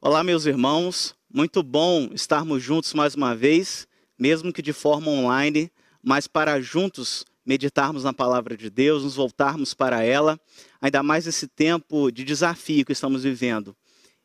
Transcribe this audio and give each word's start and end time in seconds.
Olá, 0.00 0.22
meus 0.22 0.46
irmãos. 0.46 1.12
Muito 1.28 1.60
bom 1.60 2.10
estarmos 2.12 2.62
juntos 2.62 2.94
mais 2.94 3.16
uma 3.16 3.34
vez, 3.34 3.88
mesmo 4.16 4.52
que 4.52 4.62
de 4.62 4.72
forma 4.72 5.10
online, 5.10 5.72
mas 6.00 6.28
para 6.28 6.60
juntos 6.60 7.24
meditarmos 7.44 8.04
na 8.04 8.12
palavra 8.12 8.56
de 8.56 8.70
Deus, 8.70 9.02
nos 9.02 9.16
voltarmos 9.16 9.74
para 9.74 10.04
ela, 10.04 10.38
ainda 10.80 11.02
mais 11.02 11.26
nesse 11.26 11.48
tempo 11.48 12.12
de 12.12 12.22
desafio 12.22 12.86
que 12.86 12.92
estamos 12.92 13.24
vivendo. 13.24 13.76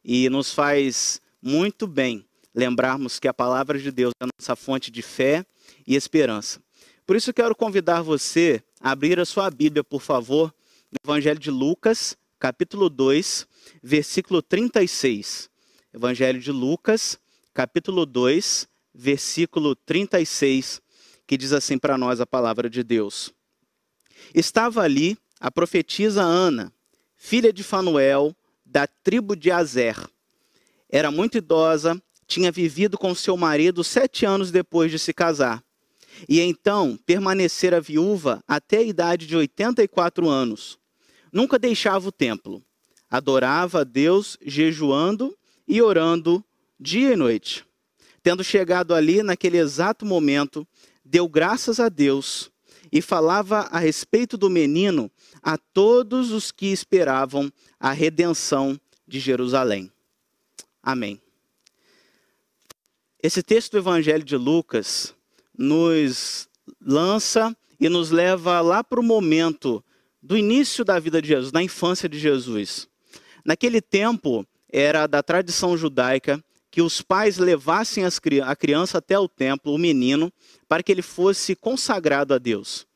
E 0.06 0.30
nos 0.30 0.54
faz 0.54 1.20
muito 1.42 1.88
bem 1.88 2.24
lembrarmos 2.54 3.18
que 3.18 3.28
a 3.28 3.34
palavra 3.34 3.80
de 3.80 3.92
Deus 3.92 4.14
é 4.22 4.26
a 4.26 4.28
nossa 4.40 4.56
fonte 4.56 4.92
de 4.92 5.02
fé 5.02 5.44
e 5.88 5.96
esperança. 5.96 6.62
Por 7.04 7.16
isso 7.16 7.34
quero 7.34 7.56
convidar 7.56 8.04
você 8.04 8.62
a 8.80 8.92
abrir 8.92 9.20
a 9.20 9.26
sua 9.26 9.50
Bíblia, 9.50 9.84
por 9.84 10.04
favor, 10.04 10.54
no 10.92 11.12
Evangelho 11.12 11.40
de 11.40 11.50
Lucas, 11.50 12.16
capítulo 12.38 12.92
2, 12.92 13.48
versículo 13.82 14.40
36. 14.40 15.52
Evangelho 15.94 16.40
de 16.40 16.52
Lucas, 16.52 17.20
capítulo 17.54 18.04
2, 18.04 18.68
versículo 18.96 19.76
36, 19.76 20.82
que 21.28 21.38
diz 21.38 21.54
assim 21.54 21.78
para 21.78 22.00
nós 22.00 22.20
a 22.20 22.26
palavra 22.26 22.68
de 22.68 22.84
Deus. 22.84 23.32
Estava 24.34 24.82
ali 24.82 25.16
a 25.40 25.52
profetisa 25.52 26.24
Ana, 26.24 26.74
filha 27.16 27.54
de 27.54 27.64
Fanuel, 27.64 28.36
da 28.66 28.88
tribo 28.88 29.36
de 29.36 29.52
Azer. 29.52 29.96
Era 30.90 31.12
muito 31.12 31.38
idosa, 31.38 32.02
tinha 32.26 32.52
vivido 32.52 32.98
com 32.98 33.14
seu 33.14 33.38
marido 33.38 33.84
sete 33.84 34.26
anos 34.26 34.50
depois 34.50 34.90
de 34.90 34.98
se 34.98 35.14
casar. 35.14 35.64
E 36.28 36.40
então 36.40 36.98
permanecera 37.06 37.80
viúva 37.80 38.44
até 38.48 38.78
a 38.78 38.84
idade 38.84 39.28
de 39.28 39.36
84 39.36 40.28
anos. 40.28 40.80
Nunca 41.32 41.60
deixava 41.60 42.08
o 42.08 42.12
templo. 42.12 42.64
Adorava 43.12 43.82
a 43.82 43.84
Deus 43.84 44.40
jejuando 44.42 45.38
e 45.68 45.82
orando 45.82 46.44
dia 46.80 47.14
e 47.14 47.16
noite. 47.16 47.66
Tendo 48.22 48.44
chegado 48.44 48.94
ali 48.94 49.22
naquele 49.22 49.58
exato 49.58 50.06
momento, 50.06 50.68
deu 51.04 51.28
graças 51.28 51.80
a 51.80 51.90
Deus 51.90 52.52
e 52.92 53.02
falava 53.02 53.62
a 53.72 53.80
respeito 53.80 54.38
do 54.38 54.50
menino 54.50 55.12
a 55.42 55.58
todos 55.58 56.32
os 56.32 56.52
que 56.52 56.68
esperavam 56.68 57.52
a 57.80 57.92
redenção 57.92 58.80
de 59.08 59.20
Jerusalém. 59.20 59.92
Amém. 60.82 61.20
Esse 63.22 63.42
texto 63.42 63.72
do 63.72 63.78
Evangelho 63.78 64.24
de 64.24 64.36
Lucas 64.36 65.16
nos 65.58 66.48
lança 66.80 67.56
e 67.80 67.90
nos 67.90 68.12
leva 68.12 68.62
lá 68.62 68.84
para 68.84 69.00
o 69.00 69.04
momento 69.04 69.84
do 70.22 70.38
início 70.38 70.86
da 70.86 71.00
vida 71.00 71.22
de 71.22 71.30
Jesus, 71.30 71.52
da 71.52 71.64
infância 71.64 72.08
de 72.08 72.20
Jesus. 72.20 72.88
Naquele 73.44 73.82
tempo, 73.82 74.46
era 74.74 75.06
da 75.06 75.22
tradição 75.22 75.78
judaica 75.78 76.44
que 76.72 76.82
os 76.82 77.00
pais 77.00 77.38
levassem 77.38 78.04
a 78.04 78.56
criança 78.56 78.98
até 78.98 79.18
o 79.20 79.30
templo, 79.30 79.72
o 79.72 79.78
menino, 79.78 80.34
para 80.68 80.82
que 80.82 80.92
ele 80.92 81.04
fosse 81.04 81.56
consagrado 81.56 82.34
a 82.34 82.40
Deus. 82.40 82.88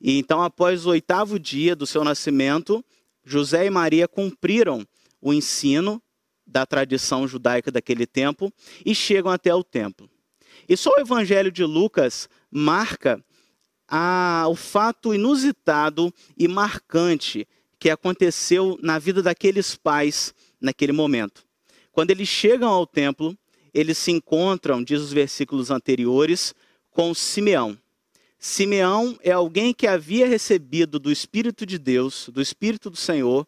E 0.00 0.18
então, 0.18 0.42
após 0.42 0.84
o 0.84 0.90
oitavo 0.90 1.38
dia 1.38 1.76
do 1.76 1.86
seu 1.86 2.02
nascimento, 2.02 2.84
José 3.24 3.64
e 3.64 3.70
Maria 3.70 4.08
cumpriram 4.08 4.84
o 5.20 5.32
ensino 5.32 6.02
da 6.44 6.66
tradição 6.66 7.28
judaica 7.28 7.70
daquele 7.70 8.04
tempo 8.04 8.52
e 8.84 8.92
chegam 8.92 9.30
até 9.30 9.54
o 9.54 9.62
templo. 9.62 10.10
E 10.68 10.76
só 10.76 10.90
o 10.90 11.00
Evangelho 11.00 11.52
de 11.52 11.64
Lucas 11.64 12.28
marca 12.50 13.24
o 14.48 14.56
fato 14.56 15.14
inusitado 15.14 16.12
e 16.36 16.48
marcante 16.48 17.46
que 17.78 17.88
aconteceu 17.88 18.76
na 18.82 18.98
vida 18.98 19.22
daqueles 19.22 19.76
pais 19.76 20.34
naquele 20.62 20.92
momento. 20.92 21.44
Quando 21.90 22.10
eles 22.10 22.28
chegam 22.28 22.68
ao 22.68 22.86
templo, 22.86 23.36
eles 23.74 23.98
se 23.98 24.10
encontram, 24.10 24.82
diz 24.82 25.00
os 25.00 25.12
versículos 25.12 25.70
anteriores, 25.70 26.54
com 26.90 27.12
Simeão. 27.14 27.78
Simeão 28.38 29.16
é 29.22 29.30
alguém 29.30 29.72
que 29.72 29.86
havia 29.86 30.26
recebido 30.26 30.98
do 30.98 31.12
Espírito 31.12 31.64
de 31.64 31.78
Deus, 31.78 32.28
do 32.32 32.42
Espírito 32.42 32.90
do 32.90 32.96
Senhor, 32.96 33.46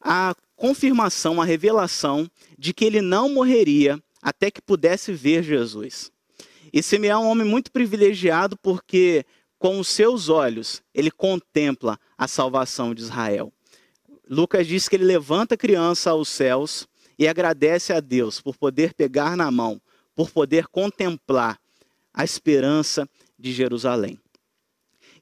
a 0.00 0.34
confirmação, 0.56 1.40
a 1.40 1.44
revelação 1.44 2.28
de 2.58 2.74
que 2.74 2.84
ele 2.84 3.00
não 3.00 3.28
morreria 3.28 4.02
até 4.20 4.50
que 4.50 4.60
pudesse 4.60 5.12
ver 5.12 5.42
Jesus. 5.42 6.10
E 6.72 6.82
Simeão 6.82 7.22
é 7.22 7.26
um 7.26 7.28
homem 7.28 7.46
muito 7.46 7.70
privilegiado 7.70 8.56
porque, 8.56 9.24
com 9.58 9.78
os 9.78 9.86
seus 9.86 10.28
olhos, 10.28 10.82
ele 10.92 11.10
contempla 11.10 11.98
a 12.18 12.26
salvação 12.26 12.92
de 12.92 13.02
Israel. 13.02 13.52
Lucas 14.28 14.66
diz 14.66 14.88
que 14.88 14.96
ele 14.96 15.04
levanta 15.04 15.54
a 15.54 15.58
criança 15.58 16.10
aos 16.10 16.28
céus 16.28 16.88
e 17.18 17.28
agradece 17.28 17.92
a 17.92 18.00
Deus 18.00 18.40
por 18.40 18.56
poder 18.56 18.94
pegar 18.94 19.36
na 19.36 19.50
mão, 19.50 19.80
por 20.14 20.30
poder 20.30 20.66
contemplar 20.66 21.58
a 22.12 22.24
esperança 22.24 23.08
de 23.38 23.52
Jerusalém. 23.52 24.18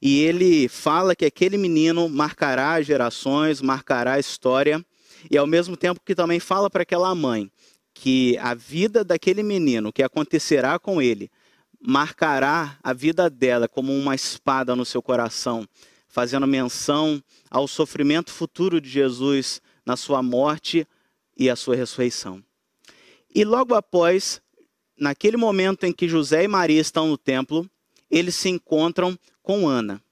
E 0.01 0.21
ele 0.21 0.69
fala 0.69 1.15
que 1.15 1.25
aquele 1.25 1.57
menino 1.57 2.09
marcará 2.09 2.81
gerações, 2.83 3.61
marcará 3.61 4.15
a 4.15 4.19
história, 4.21 4.85
e 5.31 5.39
ao 5.39 5.47
mesmo 5.47 5.77
tempo 5.77 6.01
que 6.05 6.15
também 6.15 6.41
fala 6.41 6.69
para 6.69 6.83
aquela 6.83 7.15
mãe 7.15 7.51
que 7.95 8.37
a 8.39 8.55
vida 8.55 9.05
daquele 9.05 9.43
menino, 9.43 9.91
o 9.91 9.93
que 9.93 10.03
acontecerá 10.03 10.79
com 10.79 11.01
ele, 11.01 11.31
marcará 11.81 12.79
a 12.83 12.93
vida 12.93 13.29
dela 13.29 13.69
como 13.69 13.93
uma 13.93 14.15
espada 14.15 14.75
no 14.75 14.85
seu 14.85 15.03
coração, 15.03 15.67
fazendo 16.13 16.47
menção 16.47 17.25
ao 17.51 17.67
sofrimento 17.67 18.31
futuro 18.31 18.83
de 18.83 18.89
Jesus 18.89 19.63
na 19.85 19.97
sua 19.97 20.23
morte 20.23 20.87
e 21.35 21.49
a 21.49 21.57
sua 21.57 21.75
ressurreição. 21.75 22.45
E 23.35 23.45
logo 23.47 23.75
após, 23.75 24.39
naquele 24.97 25.39
momento 25.39 25.85
em 25.85 25.93
que 25.93 26.07
José 26.07 26.45
e 26.45 26.49
Maria 26.49 26.83
estão 26.83 27.09
no 27.09 27.17
templo, 27.17 27.69
eles 28.11 28.35
se 28.35 28.51
encontram 28.51 29.19
com 29.43 29.67
Ana. 29.67 30.03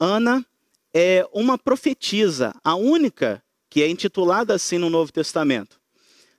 Ana 0.00 0.44
é 0.92 1.28
uma 1.34 1.58
profetisa, 1.58 2.54
a 2.64 2.74
única 2.74 3.44
que 3.68 3.82
é 3.82 3.88
intitulada 3.88 4.54
assim 4.54 4.78
no 4.78 4.88
Novo 4.88 5.12
Testamento. 5.12 5.78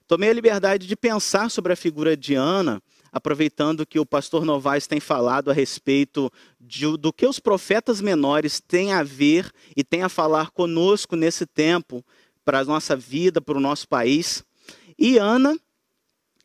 Tomei 0.07 0.31
a 0.31 0.33
liberdade 0.33 0.87
de 0.87 0.95
pensar 0.95 1.51
sobre 1.51 1.71
a 1.71 1.75
figura 1.75 2.17
de 2.17 2.33
Ana, 2.33 2.81
aproveitando 3.11 3.85
que 3.85 3.99
o 3.99 4.05
pastor 4.05 4.45
Novaes 4.45 4.87
tem 4.87 4.99
falado 4.99 5.49
a 5.49 5.53
respeito 5.53 6.31
de, 6.59 6.97
do 6.97 7.11
que 7.11 7.25
os 7.25 7.39
profetas 7.39 8.01
menores 8.01 8.59
têm 8.59 8.93
a 8.93 9.03
ver 9.03 9.51
e 9.75 9.83
têm 9.83 10.03
a 10.03 10.09
falar 10.09 10.51
conosco 10.51 11.15
nesse 11.15 11.45
tempo, 11.45 12.03
para 12.43 12.59
a 12.59 12.65
nossa 12.65 12.95
vida, 12.95 13.41
para 13.41 13.57
o 13.57 13.61
nosso 13.61 13.87
país. 13.87 14.43
E 14.97 15.17
Ana 15.17 15.59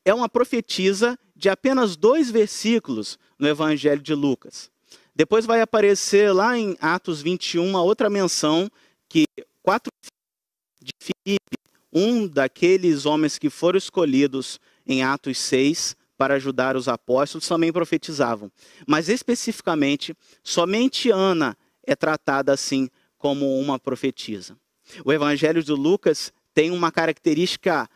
é 0.04 0.12
uma 0.12 0.28
profetisa 0.28 1.16
de 1.36 1.48
apenas 1.48 1.96
dois 1.96 2.30
versículos 2.30 3.18
no 3.38 3.46
Evangelho 3.46 4.02
de 4.02 4.14
Lucas. 4.14 4.70
Depois 5.14 5.46
vai 5.46 5.60
aparecer 5.60 6.32
lá 6.32 6.58
em 6.58 6.76
Atos 6.80 7.22
21 7.22 7.76
a 7.76 7.82
outra 7.82 8.10
menção 8.10 8.70
que 9.08 9.24
quatro 9.62 9.92
de 10.82 10.90
Filipe, 11.00 11.56
um 11.92 12.26
daqueles 12.26 13.06
homens 13.06 13.38
que 13.38 13.50
foram 13.50 13.78
escolhidos 13.78 14.58
em 14.86 15.02
Atos 15.02 15.38
6 15.38 15.96
para 16.22 16.34
ajudar 16.34 16.76
os 16.76 16.86
apóstolos, 16.86 17.48
também 17.48 17.72
profetizavam. 17.72 18.48
Mas 18.86 19.08
especificamente, 19.08 20.14
somente 20.40 21.10
Ana 21.10 21.58
é 21.84 21.96
tratada 21.96 22.52
assim 22.52 22.88
como 23.18 23.58
uma 23.58 23.76
profetisa. 23.76 24.56
O 25.04 25.12
Evangelho 25.12 25.64
de 25.64 25.72
Lucas 25.72 26.32
tem 26.54 26.70
uma 26.70 26.92
característica 26.92 27.90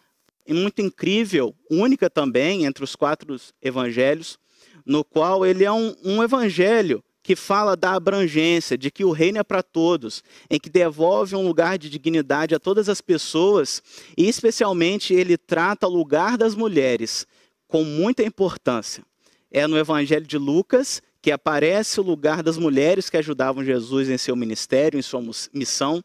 muito 0.49 0.83
incrível, 0.83 1.55
única 1.71 2.11
também 2.11 2.65
entre 2.65 2.83
os 2.83 2.97
quatro 2.97 3.37
evangelhos, 3.63 4.41
no 4.85 5.05
qual 5.05 5.47
ele 5.47 5.65
é 5.65 5.71
um, 5.71 5.95
um 6.03 6.21
evangelho 6.21 7.05
que 7.23 7.37
fala 7.37 7.77
da 7.77 7.93
abrangência, 7.93 8.77
de 8.77 8.91
que 8.91 9.05
o 9.05 9.13
reino 9.13 9.39
é 9.39 9.45
para 9.45 9.63
todos, 9.63 10.25
em 10.51 10.59
que 10.59 10.69
devolve 10.69 11.37
um 11.37 11.47
lugar 11.47 11.79
de 11.79 11.89
dignidade 11.89 12.57
a 12.57 12.59
todas 12.59 12.89
as 12.89 13.01
pessoas, 13.01 13.81
e 14.19 14.29
especialmente 14.29 15.15
ele 15.15 15.37
trata 15.37 15.87
o 15.87 15.93
lugar 15.93 16.37
das 16.37 16.57
mulheres 16.57 17.25
com 17.67 17.85
muita 17.85 18.23
importância. 18.23 19.05
É 19.51 19.67
no 19.67 19.79
Evangelho 19.79 20.27
de 20.27 20.39
Lucas 20.39 21.03
que 21.23 21.33
aparece 21.33 21.99
o 21.99 22.05
lugar 22.05 22.41
das 22.41 22.57
mulheres 22.57 23.11
que 23.11 23.17
ajudavam 23.17 23.65
Jesus 23.65 24.09
em 24.09 24.17
seu 24.17 24.37
ministério, 24.37 24.97
em 24.97 25.03
sua 25.03 25.21
missão. 25.53 26.01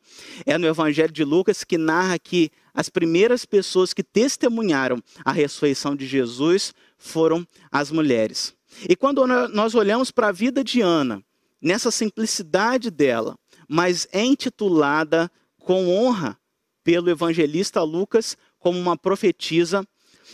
É 0.48 0.58
no 0.58 0.66
Evangelho 0.66 1.12
de 1.12 1.24
Lucas 1.24 1.64
que 1.64 1.78
narra 1.78 2.18
que 2.18 2.50
as 2.74 2.90
primeiras 2.90 3.46
pessoas 3.46 3.94
que 3.94 4.04
testemunharam 4.04 5.00
a 5.24 5.32
ressurreição 5.32 5.96
de 5.96 6.08
Jesus 6.08 6.74
foram 6.98 7.46
as 7.72 7.92
mulheres. 7.92 8.56
E 8.90 8.96
quando 8.96 9.28
nós 9.28 9.76
olhamos 9.76 10.10
para 10.10 10.30
a 10.30 10.32
vida 10.32 10.64
de 10.64 10.82
Ana, 10.82 11.24
nessa 11.62 11.92
simplicidade 11.92 12.90
dela, 12.90 13.38
mas 13.68 14.08
é 14.12 14.24
intitulada 14.24 15.30
com 15.60 15.88
honra 15.88 16.38
pelo 16.84 17.10
evangelista 17.10 17.84
Lucas 17.84 18.36
como 18.58 18.80
uma 18.80 18.98
profetisa 18.98 19.88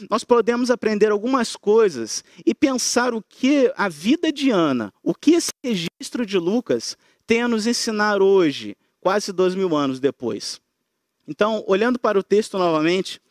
nós 0.10 0.24
podemos 0.24 0.70
aprender 0.70 1.12
algumas 1.12 1.56
coisas 1.56 2.24
e 2.46 2.54
pensar 2.54 3.14
o 3.14 3.22
que 3.22 3.72
a 3.76 3.90
vida 3.90 4.32
de 4.32 4.50
Ana, 4.50 4.94
o 5.04 5.14
que 5.14 5.32
esse 5.32 5.52
registro 5.64 6.26
de 6.26 6.38
Lucas 6.38 6.98
tem 7.26 7.42
a 7.42 7.48
nos 7.48 7.68
ensinar 7.68 8.22
hoje, 8.22 8.78
quase 9.00 9.32
dois 9.32 9.56
mil 9.56 9.76
anos 9.76 10.00
depois. 10.00 10.62
Então, 11.28 11.64
olhando 11.68 12.00
para 12.00 12.18
o 12.18 12.24
texto 12.24 12.58
novamente, 12.58 13.22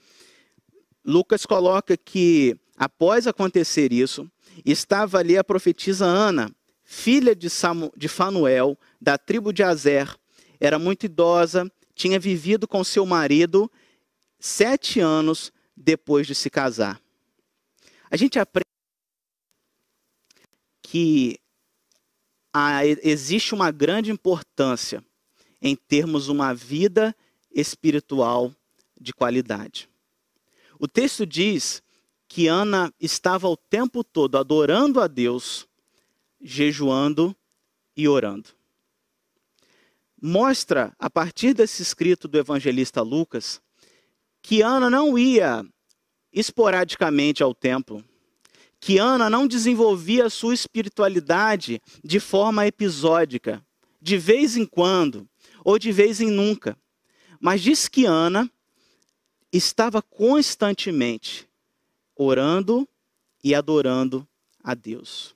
Lucas 1.05 1.47
coloca 1.47 1.97
que, 1.97 2.57
após 2.77 3.27
acontecer 3.27 3.93
isso, 3.93 4.31
estava 4.65 5.19
ali 5.19 5.39
a 5.39 5.45
profetisa 5.45 6.05
Ana, 6.05 6.51
filha 6.83 7.35
de, 7.35 7.49
de 7.97 8.09
Fanuel, 8.09 8.79
da 9.01 9.17
tribo 9.17 9.53
de 9.53 9.63
Azer. 9.63 10.15
Era 10.61 10.79
muito 10.79 11.07
idosa, 11.07 11.71
tinha 11.95 12.19
vivido 12.19 12.69
com 12.69 12.85
seu 12.85 13.07
marido 13.07 13.71
sete 14.39 15.01
anos 15.01 15.53
depois 15.76 16.26
de 16.26 16.34
se 16.34 16.49
casar. 16.49 17.00
A 18.11 18.17
gente 18.17 18.38
aprende 18.38 18.64
que 20.82 21.38
existe 23.02 23.55
uma 23.55 23.70
grande 23.70 24.11
importância 24.11 25.05
em 25.61 25.76
termos 25.76 26.28
uma 26.28 26.55
vida 26.55 27.14
espiritual 27.50 28.55
de 28.99 29.12
qualidade. 29.12 29.88
O 30.78 30.87
texto 30.87 31.26
diz 31.26 31.82
que 32.29 32.49
Ana 32.49 32.93
estava 33.00 33.49
o 33.49 33.56
tempo 33.56 34.02
todo 34.02 34.38
adorando 34.38 35.00
a 35.00 35.06
Deus, 35.06 35.67
jejuando 36.40 37.37
e 37.96 38.08
orando. 38.08 38.50
Mostra, 40.20 40.94
a 40.99 41.11
partir 41.11 41.55
desse 41.55 41.82
escrito 41.82 42.26
do 42.26 42.38
evangelista 42.38 43.02
Lucas, 43.02 43.61
que 44.46 44.62
Ana 44.62 44.88
não 44.88 45.19
ia 45.19 45.66
esporadicamente 46.32 47.43
ao 47.43 47.52
templo, 47.52 48.04
que 48.78 48.96
Ana 48.96 49.28
não 49.28 49.44
desenvolvia 49.44 50.31
sua 50.31 50.54
espiritualidade 50.54 51.82
de 52.04 52.20
forma 52.20 52.64
episódica, 52.64 53.60
de 54.00 54.16
vez 54.16 54.56
em 54.56 54.64
quando 54.64 55.28
ou 55.64 55.81
de 55.81 55.90
vez 55.90 56.20
em 56.20 56.31
nunca. 56.31 56.78
Mas 57.40 57.60
diz 57.60 57.88
que 57.88 58.04
Ana 58.04 58.48
estava 59.52 60.00
constantemente 60.00 61.48
orando 62.14 62.88
e 63.43 63.52
adorando 63.52 64.25
a 64.62 64.75
Deus. 64.75 65.34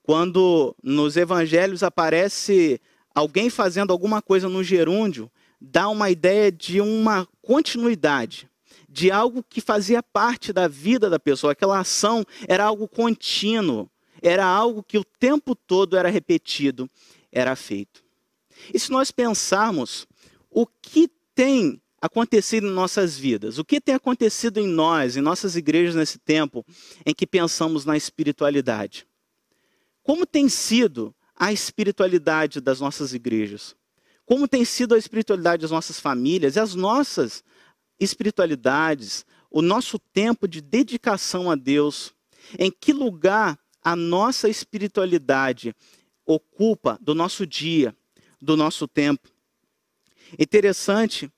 Quando 0.00 0.76
nos 0.80 1.16
evangelhos 1.16 1.82
aparece 1.82 2.80
alguém 3.12 3.50
fazendo 3.50 3.92
alguma 3.92 4.22
coisa 4.22 4.48
no 4.48 4.62
gerúndio, 4.62 5.28
dá 5.60 5.88
uma 5.88 6.08
ideia 6.08 6.52
de 6.52 6.80
uma 6.80 7.26
continuidade, 7.46 8.48
de 8.88 9.10
algo 9.10 9.42
que 9.42 9.60
fazia 9.60 10.02
parte 10.02 10.52
da 10.52 10.68
vida 10.68 11.10
da 11.10 11.18
pessoa. 11.18 11.52
Aquela 11.52 11.78
ação 11.78 12.24
era 12.48 12.64
algo 12.64 12.88
contínuo, 12.88 13.90
era 14.22 14.46
algo 14.46 14.82
que 14.82 14.98
o 14.98 15.04
tempo 15.04 15.54
todo 15.54 15.96
era 15.96 16.08
repetido, 16.08 16.88
era 17.30 17.54
feito. 17.56 18.04
E 18.72 18.78
se 18.78 18.90
nós 18.90 19.10
pensarmos 19.10 20.06
o 20.50 20.66
que 20.66 21.08
tem 21.34 21.80
acontecido 22.00 22.66
em 22.66 22.70
nossas 22.70 23.18
vidas? 23.18 23.58
O 23.58 23.64
que 23.64 23.80
tem 23.80 23.94
acontecido 23.94 24.58
em 24.58 24.68
nós, 24.68 25.16
em 25.16 25.22
nossas 25.22 25.56
igrejas 25.56 25.94
nesse 25.94 26.18
tempo 26.18 26.64
em 27.04 27.14
que 27.14 27.26
pensamos 27.26 27.84
na 27.84 27.96
espiritualidade? 27.96 29.06
Como 30.02 30.26
tem 30.26 30.48
sido 30.48 31.14
a 31.34 31.50
espiritualidade 31.50 32.60
das 32.60 32.78
nossas 32.78 33.14
igrejas? 33.14 33.74
Como 34.24 34.48
tem 34.48 34.64
sido 34.64 34.94
a 34.94 34.98
espiritualidade 34.98 35.62
das 35.62 35.70
nossas 35.70 36.00
famílias 36.00 36.56
e 36.56 36.60
as 36.60 36.74
nossas 36.74 37.44
espiritualidades, 38.00 39.24
o 39.50 39.60
nosso 39.60 39.98
tempo 39.98 40.48
de 40.48 40.60
dedicação 40.60 41.50
a 41.50 41.54
Deus? 41.54 42.14
Em 42.58 42.70
que 42.70 42.92
lugar 42.92 43.58
a 43.82 43.94
nossa 43.94 44.48
espiritualidade 44.48 45.74
ocupa 46.24 46.98
do 47.00 47.14
nosso 47.14 47.46
dia, 47.46 47.94
do 48.40 48.56
nosso 48.56 48.88
tempo? 48.88 49.28
Interessante 50.38 51.30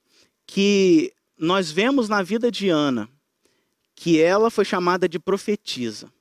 que 0.46 1.12
nós 1.36 1.70
vemos 1.70 2.08
na 2.08 2.22
vida 2.22 2.50
de 2.50 2.68
Ana 2.68 3.08
que 3.96 4.20
ela 4.20 4.50
foi 4.50 4.64
chamada 4.64 5.08
de 5.08 5.18
profetisa. 5.18 6.12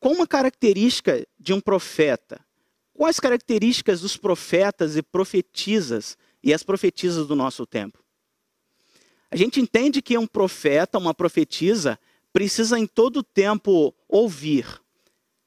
Qual 0.00 0.14
uma 0.14 0.26
característica 0.26 1.26
de 1.38 1.52
um 1.52 1.60
profeta? 1.60 2.40
Quais 3.00 3.18
características 3.18 4.02
dos 4.02 4.18
profetas 4.18 4.94
e 4.94 5.02
profetisas 5.02 6.18
e 6.44 6.52
as 6.52 6.62
profetisas 6.62 7.26
do 7.26 7.34
nosso 7.34 7.64
tempo? 7.64 7.98
A 9.30 9.36
gente 9.36 9.58
entende 9.58 10.02
que 10.02 10.18
um 10.18 10.26
profeta, 10.26 10.98
uma 10.98 11.14
profetisa, 11.14 11.98
precisa 12.30 12.78
em 12.78 12.86
todo 12.86 13.22
tempo 13.22 13.94
ouvir, 14.06 14.66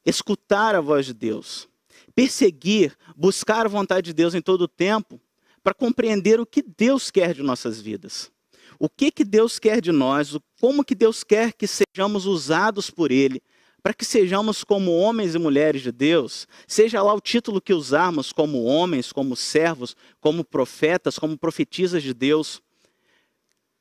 escutar 0.04 0.74
a 0.74 0.82
voz 0.82 1.06
de 1.06 1.14
Deus, 1.14 1.70
perseguir, 2.16 2.98
buscar 3.16 3.68
a 3.68 3.70
vontade 3.70 4.08
de 4.08 4.14
Deus 4.14 4.34
em 4.34 4.42
todo 4.42 4.68
tempo, 4.68 5.22
para 5.64 5.76
compreender 5.76 6.40
o 6.40 6.48
que 6.48 6.64
Deus 6.64 7.12
quer 7.12 7.36
de 7.36 7.44
nossas 7.44 7.80
vidas. 7.80 8.32
O 8.80 8.90
que, 8.90 9.12
que 9.12 9.24
Deus 9.24 9.60
quer 9.60 9.80
de 9.80 9.92
nós, 9.92 10.36
como 10.60 10.84
que 10.84 10.96
Deus 10.96 11.24
quer 11.24 11.54
que 11.54 11.68
sejamos 11.68 12.26
usados 12.26 12.90
por 12.90 13.12
Ele, 13.12 13.44
para 13.84 13.94
que 13.94 14.06
sejamos 14.06 14.64
como 14.64 14.98
homens 14.98 15.36
e 15.36 15.40
mulheres 15.40 15.82
de 15.82 15.92
Deus, 15.92 16.48
seja 16.66 17.04
lá 17.04 17.14
o 17.14 17.22
título 17.22 17.62
que 17.62 17.74
usarmos 17.74 18.32
como 18.32 18.64
homens, 18.64 19.12
como 19.12 19.36
servos, 19.36 19.96
como 20.20 20.44
profetas, 20.44 21.20
como 21.20 21.38
profetisas 21.38 22.02
de 22.02 22.14
Deus. 22.14 22.62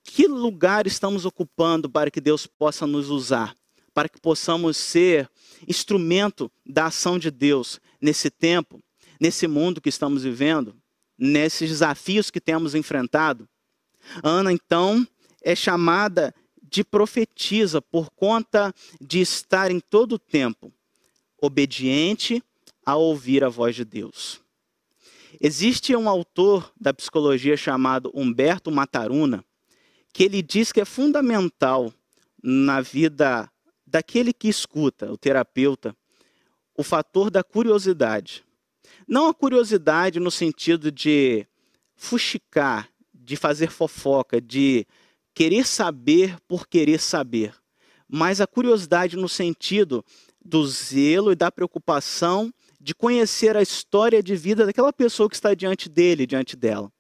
Que 0.03 0.27
lugar 0.27 0.87
estamos 0.87 1.25
ocupando 1.25 1.89
para 1.89 2.11
que 2.11 2.21
Deus 2.21 2.47
possa 2.47 2.87
nos 2.87 3.09
usar? 3.09 3.57
Para 3.95 4.09
que 4.09 4.21
possamos 4.21 4.77
ser 4.77 5.31
instrumento 5.67 6.51
da 6.67 6.87
ação 6.87 7.19
de 7.19 7.31
Deus 7.31 7.81
nesse 8.01 8.29
tempo, 8.29 8.83
nesse 9.21 9.47
mundo 9.47 9.81
que 9.81 9.89
estamos 9.89 10.25
vivendo? 10.25 10.77
nesses 11.23 11.71
desafios 11.71 12.31
que 12.31 12.41
temos 12.41 12.75
enfrentado. 12.75 13.49
Ana, 14.25 14.53
então, 14.53 15.07
é 15.41 15.55
chamada 15.55 16.35
de 16.73 16.83
profetisa 16.83 17.83
por 17.83 18.11
conta 18.11 18.75
de 18.99 19.21
estar 19.21 19.71
em 19.71 19.79
todo 19.79 20.15
o 20.15 20.19
tempo 20.19 20.73
obediente 21.39 22.43
a 22.85 22.97
ouvir 22.97 23.45
a 23.45 23.51
voz 23.51 23.77
de 23.77 23.85
Deus. 23.85 24.41
Existe 25.39 25.95
um 25.95 26.09
autor 26.09 26.73
da 26.81 26.95
psicologia 26.95 27.59
chamado 27.59 28.11
Humberto 28.15 28.71
Mataruna, 28.71 29.45
que 30.15 30.25
ele 30.25 30.41
diz 30.41 30.73
que 30.73 30.81
é 30.81 30.85
fundamental 30.87 31.93
na 32.43 32.81
vida 32.81 33.51
daquele 33.87 34.33
que 34.33 34.49
escuta, 34.49 35.13
o 35.13 35.19
terapeuta, 35.19 35.95
o 36.75 36.83
fator 36.83 37.31
da 37.31 37.45
curiosidade. 37.45 38.43
Não 39.07 39.29
a 39.29 39.35
curiosidade 39.35 40.19
no 40.19 40.31
sentido 40.31 40.91
de 40.91 41.47
fuxicar, 41.95 42.89
de 43.13 43.37
fazer 43.37 43.71
fofoca, 43.71 44.41
de 44.41 44.87
querer 45.35 45.67
saber 45.67 46.39
por 46.47 46.67
querer 46.67 47.01
saber, 47.01 47.55
mas 48.09 48.41
a 48.41 48.47
curiosidade 48.47 49.17
no 49.17 49.29
sentido 49.29 50.05
do 50.45 50.67
zelo 50.67 51.33
e 51.33 51.37
da 51.37 51.51
preocupação 51.51 52.53
de 52.81 52.95
conhecer 52.95 53.57
a 53.57 53.63
história 53.63 54.23
de 54.23 54.35
vida 54.35 54.67
daquela 54.67 54.93
pessoa 54.93 55.29
que 55.29 55.37
está 55.37 55.55
diante 55.55 55.89
dele, 55.89 56.27
diante 56.27 56.57
dela. 56.57 56.93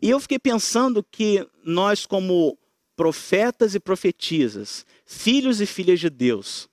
E 0.00 0.08
eu 0.10 0.20
fiquei 0.20 0.38
pensando 0.38 1.02
que 1.02 1.46
nós, 1.64 2.06
como 2.06 2.56
profetas 2.96 3.74
e 3.74 3.80
profetisas, 3.80 4.84
filhos 5.04 5.60
e 5.60 5.66
filhas 5.66 5.98
de 5.98 6.10
Deus, 6.10 6.68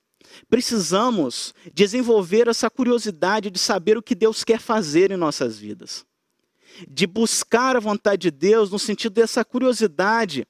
precisamos 0.48 1.54
desenvolver 1.72 2.48
essa 2.48 2.70
curiosidade 2.70 3.50
de 3.50 3.58
saber 3.58 3.96
o 3.96 4.02
que 4.02 4.14
Deus 4.14 4.44
quer 4.44 4.60
fazer 4.60 5.10
em 5.10 5.16
nossas 5.16 5.58
vidas. 5.58 6.04
De 6.88 7.06
buscar 7.06 7.76
a 7.76 7.80
vontade 7.80 8.22
de 8.22 8.30
Deus 8.30 8.70
no 8.70 8.78
sentido 8.78 9.14
dessa 9.14 9.44
curiosidade, 9.44 10.46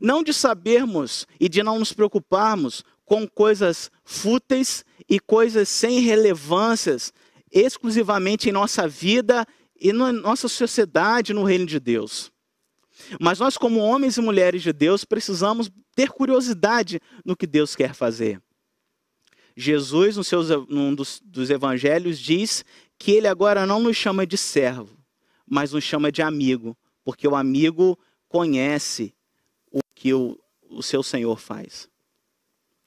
não 0.00 0.22
de 0.22 0.32
sabermos 0.32 1.26
e 1.38 1.48
de 1.48 1.62
não 1.62 1.78
nos 1.78 1.92
preocuparmos 1.92 2.84
com 3.04 3.26
coisas 3.26 3.90
fúteis 4.04 4.84
e 5.08 5.20
coisas 5.20 5.68
sem 5.68 6.00
relevâncias 6.00 7.12
exclusivamente 7.52 8.48
em 8.48 8.52
nossa 8.52 8.88
vida 8.88 9.46
e 9.80 9.92
na 9.92 10.12
nossa 10.12 10.48
sociedade 10.48 11.32
no 11.32 11.44
reino 11.44 11.66
de 11.66 11.78
Deus. 11.78 12.32
Mas 13.20 13.38
nós, 13.38 13.56
como 13.56 13.80
homens 13.80 14.16
e 14.16 14.20
mulheres 14.20 14.62
de 14.62 14.72
Deus, 14.72 15.04
precisamos 15.04 15.70
ter 15.94 16.10
curiosidade 16.10 17.00
no 17.24 17.36
que 17.36 17.46
Deus 17.46 17.76
quer 17.76 17.94
fazer. 17.94 18.40
Jesus, 19.56 20.16
no 20.16 20.24
seus, 20.24 20.48
num 20.68 20.94
dos, 20.94 21.20
dos 21.24 21.50
evangelhos, 21.50 22.18
diz 22.18 22.64
que 22.98 23.12
ele 23.12 23.28
agora 23.28 23.66
não 23.66 23.80
nos 23.80 23.96
chama 23.96 24.26
de 24.26 24.36
servo, 24.36 24.95
mas 25.46 25.72
nos 25.72 25.84
chama 25.84 26.10
de 26.10 26.22
amigo, 26.22 26.76
porque 27.04 27.26
o 27.26 27.36
amigo 27.36 27.98
conhece 28.28 29.14
o 29.70 29.80
que 29.94 30.12
o, 30.12 30.38
o 30.68 30.82
seu 30.82 31.02
senhor 31.02 31.38
faz. 31.38 31.88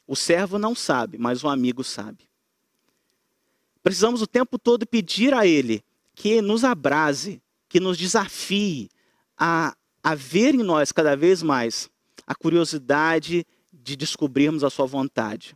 O 0.06 0.16
servo 0.16 0.58
não 0.58 0.76
sabe, 0.76 1.18
mas 1.18 1.44
o 1.44 1.48
amigo 1.48 1.84
sabe. 1.84 2.28
Precisamos 3.82 4.22
o 4.22 4.28
tempo 4.28 4.60
todo 4.60 4.86
pedir 4.86 5.34
a 5.34 5.48
ele 5.48 5.84
que 6.14 6.42
nos 6.42 6.64
abrase, 6.64 7.42
que 7.70 7.80
nos 7.80 7.98
desafie 7.98 8.90
a, 9.38 9.76
a 10.04 10.16
ver 10.16 10.54
em 10.54 10.64
nós 10.64 10.92
cada 10.92 11.16
vez 11.16 11.42
mais 11.42 11.90
a 12.28 12.36
curiosidade 12.36 13.46
de 13.72 13.96
descobrirmos 13.96 14.64
a 14.64 14.70
sua 14.70 14.86
vontade 14.86 15.56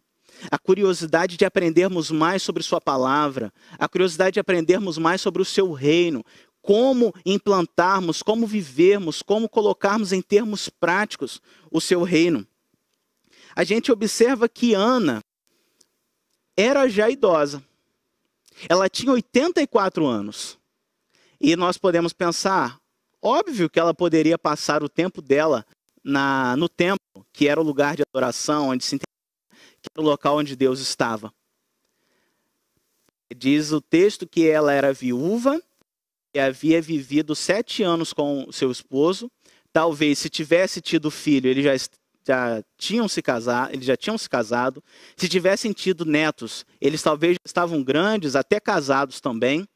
a 0.50 0.57
curiosidade 0.57 1.38
de 1.38 1.45
aprendermos 1.45 2.12
mais 2.12 2.41
sobre 2.41 2.63
Sua 2.63 2.81
palavra, 2.81 3.51
a 3.77 3.88
curiosidade 3.88 4.33
de 4.33 4.39
aprendermos 4.39 4.98
mais 4.98 5.22
sobre 5.22 5.41
o 5.41 5.45
Seu 5.45 5.72
reino, 5.72 6.24
como 6.63 7.13
implantarmos, 7.25 8.24
como 8.24 8.48
vivermos, 8.48 9.22
como 9.22 9.50
colocarmos 9.50 10.13
em 10.13 10.22
termos 10.22 10.70
práticos 10.70 11.41
o 11.70 11.82
seu 11.82 12.03
reino. 12.03 12.48
A 13.53 13.65
gente 13.65 13.91
observa 13.91 14.48
que 14.48 14.74
Ana 14.74 15.22
era 16.55 16.88
já 16.88 17.10
idosa. 17.10 17.62
Ela 18.70 18.88
tinha 18.88 19.12
84 19.12 20.08
anos. 20.08 20.58
E 21.39 21.58
nós 21.58 21.77
podemos 21.77 22.13
pensar, 22.13 22.79
óbvio 23.22 23.70
que 23.70 23.79
ela 23.79 23.93
poderia 23.93 24.38
passar 24.38 24.82
o 24.82 24.89
tempo 24.89 25.22
dela 25.22 25.65
na, 26.01 26.55
no 26.55 26.70
templo, 26.70 26.98
que 27.34 27.50
era 27.50 27.60
o 27.60 27.63
lugar 27.63 27.98
de 27.98 28.03
adoração, 28.08 28.70
onde 28.70 28.86
se 28.86 28.98
que 28.98 29.89
era 29.93 30.01
o 30.01 30.10
local 30.10 30.38
onde 30.38 30.55
Deus 30.55 30.79
estava. 30.79 31.34
Diz 33.36 33.74
o 33.74 33.82
texto 33.82 34.25
que 34.25 34.48
ela 34.48 34.72
era 34.72 34.93
viúva 34.93 35.62
havia 36.39 36.81
vivido 36.81 37.35
sete 37.35 37.83
anos 37.83 38.13
com 38.13 38.51
seu 38.51 38.71
esposo. 38.71 39.31
Talvez, 39.71 40.19
se 40.19 40.29
tivesse 40.29 40.81
tido 40.81 41.09
filho, 41.09 41.49
eles 41.49 41.63
já, 41.63 41.75
já 42.27 42.63
tinham 42.77 43.07
se 43.07 43.21
casado, 43.21 43.73
eles 43.73 43.85
já 43.85 43.97
tinham 43.97 44.17
se 44.17 44.29
casado. 44.29 44.83
Se 45.15 45.27
tivessem 45.27 45.71
tido 45.71 46.05
netos, 46.05 46.65
eles 46.79 47.01
talvez 47.01 47.37
estavam 47.45 47.83
grandes, 47.83 48.35
até 48.35 48.59
casados 48.59 49.19
também. 49.19 49.67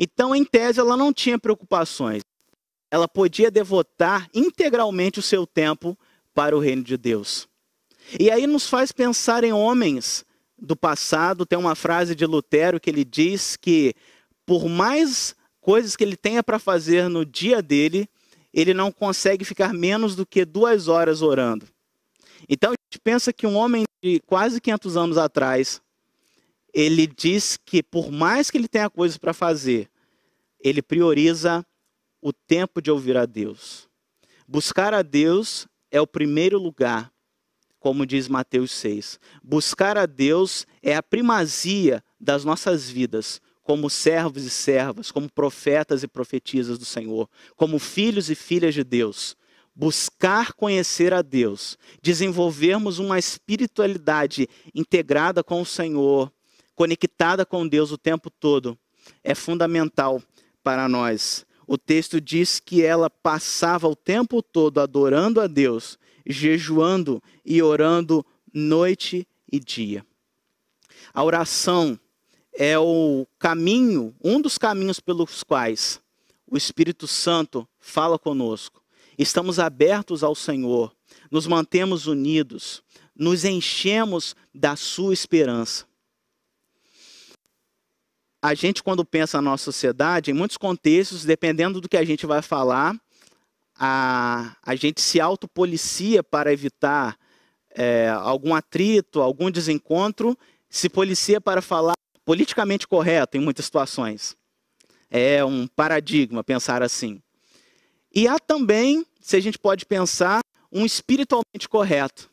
Então, 0.00 0.34
em 0.34 0.44
tese, 0.44 0.80
ela 0.80 0.96
não 0.96 1.12
tinha 1.12 1.38
preocupações. 1.38 2.22
Ela 2.90 3.06
podia 3.06 3.50
devotar 3.50 4.28
integralmente 4.34 5.18
o 5.18 5.22
seu 5.22 5.46
tempo 5.46 5.96
para 6.34 6.56
o 6.56 6.60
reino 6.60 6.82
de 6.82 6.96
Deus. 6.96 7.48
E 8.18 8.30
aí 8.30 8.46
nos 8.46 8.68
faz 8.68 8.92
pensar 8.92 9.42
em 9.42 9.52
homens 9.52 10.24
do 10.58 10.76
passado. 10.76 11.46
Tem 11.46 11.58
uma 11.58 11.74
frase 11.74 12.14
de 12.14 12.24
Lutero 12.26 12.80
que 12.80 12.90
ele 12.90 13.04
diz 13.04 13.56
que, 13.56 13.94
por 14.44 14.68
mais 14.68 15.34
coisas 15.66 15.96
que 15.96 16.04
ele 16.04 16.16
tenha 16.16 16.44
para 16.44 16.60
fazer 16.60 17.08
no 17.08 17.26
dia 17.26 17.60
dele, 17.60 18.08
ele 18.54 18.72
não 18.72 18.92
consegue 18.92 19.44
ficar 19.44 19.74
menos 19.74 20.14
do 20.14 20.24
que 20.24 20.44
duas 20.44 20.86
horas 20.86 21.22
orando. 21.22 21.66
Então 22.48 22.70
a 22.70 22.76
gente 22.86 23.00
pensa 23.02 23.32
que 23.32 23.48
um 23.48 23.56
homem 23.56 23.82
de 24.00 24.20
quase 24.20 24.60
500 24.60 24.96
anos 24.96 25.18
atrás, 25.18 25.82
ele 26.72 27.04
diz 27.04 27.58
que 27.66 27.82
por 27.82 28.12
mais 28.12 28.48
que 28.48 28.56
ele 28.56 28.68
tenha 28.68 28.88
coisas 28.88 29.18
para 29.18 29.32
fazer, 29.32 29.90
ele 30.60 30.80
prioriza 30.80 31.66
o 32.22 32.32
tempo 32.32 32.80
de 32.80 32.92
ouvir 32.92 33.16
a 33.16 33.26
Deus. 33.26 33.88
Buscar 34.46 34.94
a 34.94 35.02
Deus 35.02 35.66
é 35.90 36.00
o 36.00 36.06
primeiro 36.06 36.60
lugar 36.60 37.12
como 37.86 38.04
diz 38.04 38.26
Mateus 38.26 38.72
6. 38.72 39.20
Buscar 39.42 39.96
a 39.96 40.06
Deus 40.06 40.66
é 40.82 40.96
a 40.96 41.02
primazia 41.04 42.02
das 42.18 42.44
nossas 42.44 42.90
vidas, 42.90 43.40
como 43.66 43.90
servos 43.90 44.44
e 44.44 44.50
servas, 44.50 45.10
como 45.10 45.28
profetas 45.28 46.04
e 46.04 46.06
profetisas 46.06 46.78
do 46.78 46.84
Senhor, 46.84 47.28
como 47.56 47.80
filhos 47.80 48.30
e 48.30 48.36
filhas 48.36 48.72
de 48.72 48.84
Deus. 48.84 49.36
Buscar 49.74 50.52
conhecer 50.52 51.12
a 51.12 51.20
Deus, 51.20 51.76
desenvolvermos 52.00 53.00
uma 53.00 53.18
espiritualidade 53.18 54.48
integrada 54.72 55.42
com 55.42 55.60
o 55.60 55.66
Senhor, 55.66 56.32
conectada 56.76 57.44
com 57.44 57.66
Deus 57.66 57.90
o 57.90 57.98
tempo 57.98 58.30
todo, 58.30 58.78
é 59.24 59.34
fundamental 59.34 60.22
para 60.62 60.88
nós. 60.88 61.44
O 61.66 61.76
texto 61.76 62.20
diz 62.20 62.60
que 62.60 62.84
ela 62.84 63.10
passava 63.10 63.88
o 63.88 63.96
tempo 63.96 64.40
todo 64.40 64.78
adorando 64.78 65.40
a 65.40 65.48
Deus 65.48 65.98
jejuando 66.24 67.20
e 67.44 67.60
orando 67.60 68.24
noite 68.54 69.26
e 69.50 69.58
dia. 69.58 70.06
A 71.12 71.24
oração 71.24 71.98
é 72.56 72.78
o 72.78 73.26
caminho, 73.38 74.14
um 74.22 74.40
dos 74.40 74.56
caminhos 74.56 74.98
pelos 74.98 75.42
quais 75.42 76.00
o 76.46 76.56
Espírito 76.56 77.06
Santo 77.06 77.68
fala 77.78 78.18
conosco. 78.18 78.82
Estamos 79.18 79.58
abertos 79.58 80.22
ao 80.22 80.34
Senhor, 80.34 80.94
nos 81.30 81.46
mantemos 81.46 82.06
unidos, 82.06 82.82
nos 83.14 83.44
enchemos 83.44 84.34
da 84.54 84.76
sua 84.76 85.12
esperança. 85.12 85.86
A 88.42 88.54
gente, 88.54 88.82
quando 88.82 89.04
pensa 89.04 89.38
na 89.38 89.50
nossa 89.50 89.64
sociedade, 89.64 90.30
em 90.30 90.34
muitos 90.34 90.56
contextos, 90.56 91.24
dependendo 91.24 91.80
do 91.80 91.88
que 91.88 91.96
a 91.96 92.04
gente 92.04 92.26
vai 92.26 92.42
falar, 92.42 92.98
a, 93.74 94.56
a 94.62 94.74
gente 94.74 95.00
se 95.00 95.20
autopolicia 95.20 96.22
para 96.22 96.52
evitar 96.52 97.18
é, 97.70 98.08
algum 98.08 98.54
atrito, 98.54 99.20
algum 99.20 99.50
desencontro, 99.50 100.38
se 100.68 100.88
policia 100.88 101.40
para 101.40 101.60
falar 101.60 101.96
politicamente 102.26 102.88
correto 102.88 103.36
em 103.36 103.40
muitas 103.40 103.64
situações. 103.64 104.36
É 105.08 105.44
um 105.44 105.68
paradigma 105.68 106.42
pensar 106.42 106.82
assim. 106.82 107.22
E 108.12 108.26
há 108.26 108.38
também, 108.38 109.06
se 109.20 109.36
a 109.36 109.40
gente 109.40 109.58
pode 109.58 109.86
pensar, 109.86 110.40
um 110.72 110.84
espiritualmente 110.84 111.68
correto. 111.68 112.28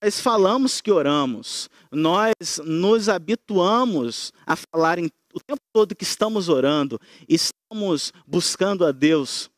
Nós 0.00 0.20
falamos 0.20 0.80
que 0.80 0.92
oramos, 0.92 1.68
nós 1.90 2.34
nos 2.64 3.08
habituamos 3.08 4.32
a 4.46 4.54
falar 4.56 4.98
em, 4.98 5.10
o 5.34 5.40
tempo 5.40 5.60
todo 5.72 5.96
que 5.96 6.04
estamos 6.04 6.48
orando, 6.48 6.98
estamos 7.28 8.12
buscando 8.26 8.84
a 8.86 8.92
Deus. 8.92 9.50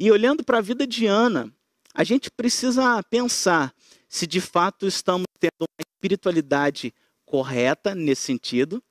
E 0.00 0.10
olhando 0.10 0.42
para 0.42 0.58
a 0.58 0.62
vida 0.62 0.86
de 0.86 1.06
Ana, 1.06 1.52
a 1.94 2.04
gente 2.04 2.30
precisa 2.30 3.02
pensar 3.04 3.74
se 4.08 4.26
de 4.26 4.40
fato 4.40 4.86
estamos 4.86 5.26
tendo 5.38 5.60
uma 5.60 5.84
espiritualidade 5.94 6.94
correta 7.24 7.94
nesse 7.94 8.22
sentido, 8.22 8.82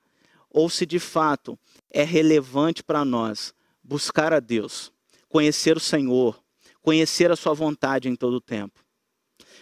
ou 0.54 0.70
se 0.70 0.86
de 0.86 1.00
fato 1.00 1.60
é 1.90 2.04
relevante 2.04 2.84
para 2.84 3.04
nós 3.04 3.54
buscar 3.84 4.32
a 4.32 4.40
Deus, 4.40 4.94
conhecer 5.28 5.76
o 5.76 5.80
Senhor, 5.80 6.42
conhecer 6.82 7.32
a 7.32 7.36
Sua 7.36 7.54
vontade 7.54 8.08
em 8.08 8.16
todo 8.16 8.36
o 8.36 8.42
tempo. 8.42 8.80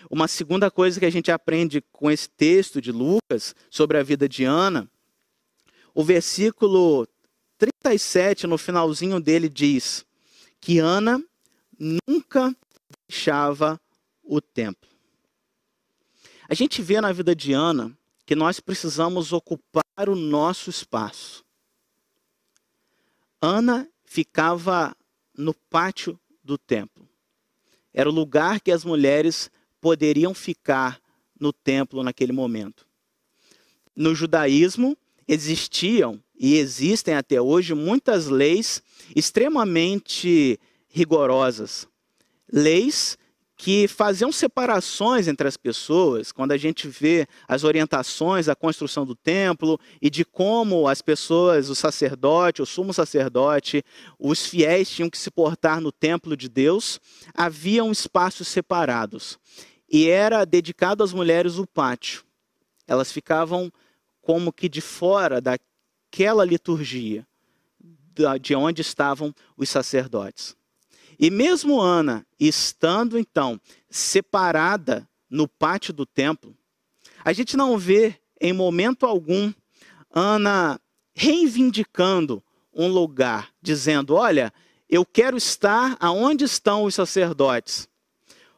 Uma 0.09 0.27
segunda 0.27 0.69
coisa 0.69 0.99
que 0.99 1.05
a 1.05 1.09
gente 1.09 1.31
aprende 1.31 1.81
com 1.91 2.11
esse 2.11 2.29
texto 2.29 2.81
de 2.81 2.91
Lucas 2.91 3.55
sobre 3.69 3.97
a 3.97 4.03
vida 4.03 4.27
de 4.27 4.43
Ana, 4.43 4.89
o 5.95 6.03
versículo 6.03 7.07
37, 7.57 8.45
no 8.45 8.57
finalzinho 8.57 9.19
dele, 9.19 9.47
diz 9.47 10.05
que 10.59 10.79
Ana 10.79 11.23
nunca 11.79 12.55
deixava 13.07 13.79
o 14.23 14.41
templo. 14.41 14.89
A 16.49 16.53
gente 16.53 16.81
vê 16.81 16.99
na 16.99 17.11
vida 17.11 17.35
de 17.35 17.53
Ana 17.53 17.95
que 18.25 18.35
nós 18.35 18.59
precisamos 18.59 19.31
ocupar 19.31 19.83
o 20.09 20.15
nosso 20.15 20.69
espaço. 20.69 21.43
Ana 23.41 23.87
ficava 24.05 24.95
no 25.37 25.53
pátio 25.53 26.19
do 26.43 26.57
templo. 26.57 27.07
Era 27.93 28.09
o 28.09 28.13
lugar 28.13 28.61
que 28.61 28.71
as 28.71 28.85
mulheres 28.85 29.51
poderiam 29.79 30.33
ficar 30.33 31.01
no 31.39 31.51
templo 31.51 32.03
naquele 32.03 32.31
momento. 32.31 32.85
No 33.95 34.15
judaísmo 34.15 34.97
existiam 35.27 36.21
e 36.37 36.57
existem 36.57 37.15
até 37.15 37.41
hoje 37.41 37.73
muitas 37.73 38.27
leis 38.27 38.81
extremamente 39.15 40.59
rigorosas. 40.87 41.87
Leis 42.51 43.17
que 43.61 43.87
faziam 43.87 44.31
separações 44.31 45.27
entre 45.27 45.47
as 45.47 45.55
pessoas, 45.55 46.31
quando 46.31 46.51
a 46.51 46.57
gente 46.57 46.87
vê 46.87 47.27
as 47.47 47.63
orientações 47.63 48.47
da 48.47 48.55
construção 48.55 49.05
do 49.05 49.13
templo 49.13 49.79
e 50.01 50.09
de 50.09 50.25
como 50.25 50.87
as 50.87 50.99
pessoas, 50.99 51.69
o 51.69 51.75
sacerdote, 51.75 52.63
o 52.63 52.65
sumo 52.65 52.91
sacerdote, 52.91 53.83
os 54.17 54.47
fiéis 54.47 54.89
tinham 54.89 55.11
que 55.11 55.17
se 55.17 55.29
portar 55.29 55.79
no 55.79 55.91
templo 55.91 56.35
de 56.35 56.49
Deus, 56.49 56.99
haviam 57.35 57.91
espaços 57.91 58.47
separados. 58.47 59.37
E 59.87 60.09
era 60.09 60.43
dedicado 60.43 61.03
às 61.03 61.13
mulheres 61.13 61.59
o 61.59 61.67
pátio. 61.67 62.23
Elas 62.87 63.11
ficavam 63.11 63.71
como 64.23 64.51
que 64.51 64.67
de 64.67 64.81
fora 64.81 65.39
daquela 65.39 66.43
liturgia, 66.43 67.27
de 68.41 68.55
onde 68.55 68.81
estavam 68.81 69.31
os 69.55 69.69
sacerdotes. 69.69 70.59
E 71.21 71.29
mesmo 71.29 71.79
Ana, 71.79 72.25
estando 72.39 73.15
então 73.15 73.61
separada 73.91 75.07
no 75.29 75.47
pátio 75.47 75.93
do 75.93 76.03
templo, 76.03 76.57
a 77.23 77.31
gente 77.31 77.55
não 77.55 77.77
vê 77.77 78.15
em 78.41 78.51
momento 78.51 79.05
algum 79.05 79.53
Ana 80.09 80.81
reivindicando 81.13 82.43
um 82.73 82.87
lugar, 82.87 83.51
dizendo: 83.61 84.15
Olha, 84.15 84.51
eu 84.89 85.05
quero 85.05 85.37
estar 85.37 85.95
aonde 85.99 86.43
estão 86.43 86.85
os 86.85 86.95
sacerdotes. 86.95 87.87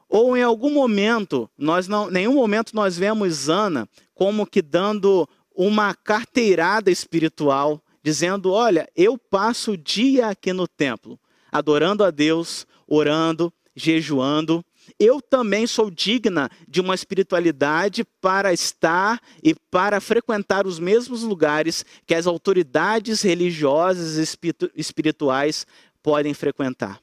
Ou 0.08 0.38
em 0.38 0.42
algum 0.42 0.72
momento, 0.72 1.50
nós 1.58 1.90
não, 1.90 2.10
nenhum 2.10 2.36
momento 2.36 2.74
nós 2.74 2.98
vemos 2.98 3.50
Ana 3.50 3.90
como 4.14 4.48
que 4.48 4.62
dando 4.62 5.28
uma 5.54 5.94
carteirada 5.94 6.90
espiritual, 6.90 7.84
dizendo: 8.02 8.54
Olha, 8.54 8.90
eu 8.96 9.18
passo 9.18 9.74
o 9.74 9.78
dia 9.78 10.28
aqui 10.30 10.54
no 10.54 10.66
templo 10.66 11.20
adorando 11.54 12.04
a 12.04 12.12
Deus, 12.12 12.66
orando, 12.88 13.54
jejuando. 13.76 14.66
Eu 15.00 15.22
também 15.22 15.66
sou 15.66 15.90
digna 15.90 16.50
de 16.68 16.82
uma 16.82 16.96
espiritualidade 16.96 18.04
para 18.20 18.52
estar 18.52 19.22
e 19.42 19.56
para 19.72 20.02
frequentar 20.02 20.68
os 20.68 20.80
mesmos 20.80 21.24
lugares 21.24 21.86
que 22.06 22.14
as 22.14 22.28
autoridades 22.28 23.22
religiosas 23.22 24.18
e 24.18 24.54
espirituais 24.76 25.66
podem 26.02 26.34
frequentar. 26.34 27.00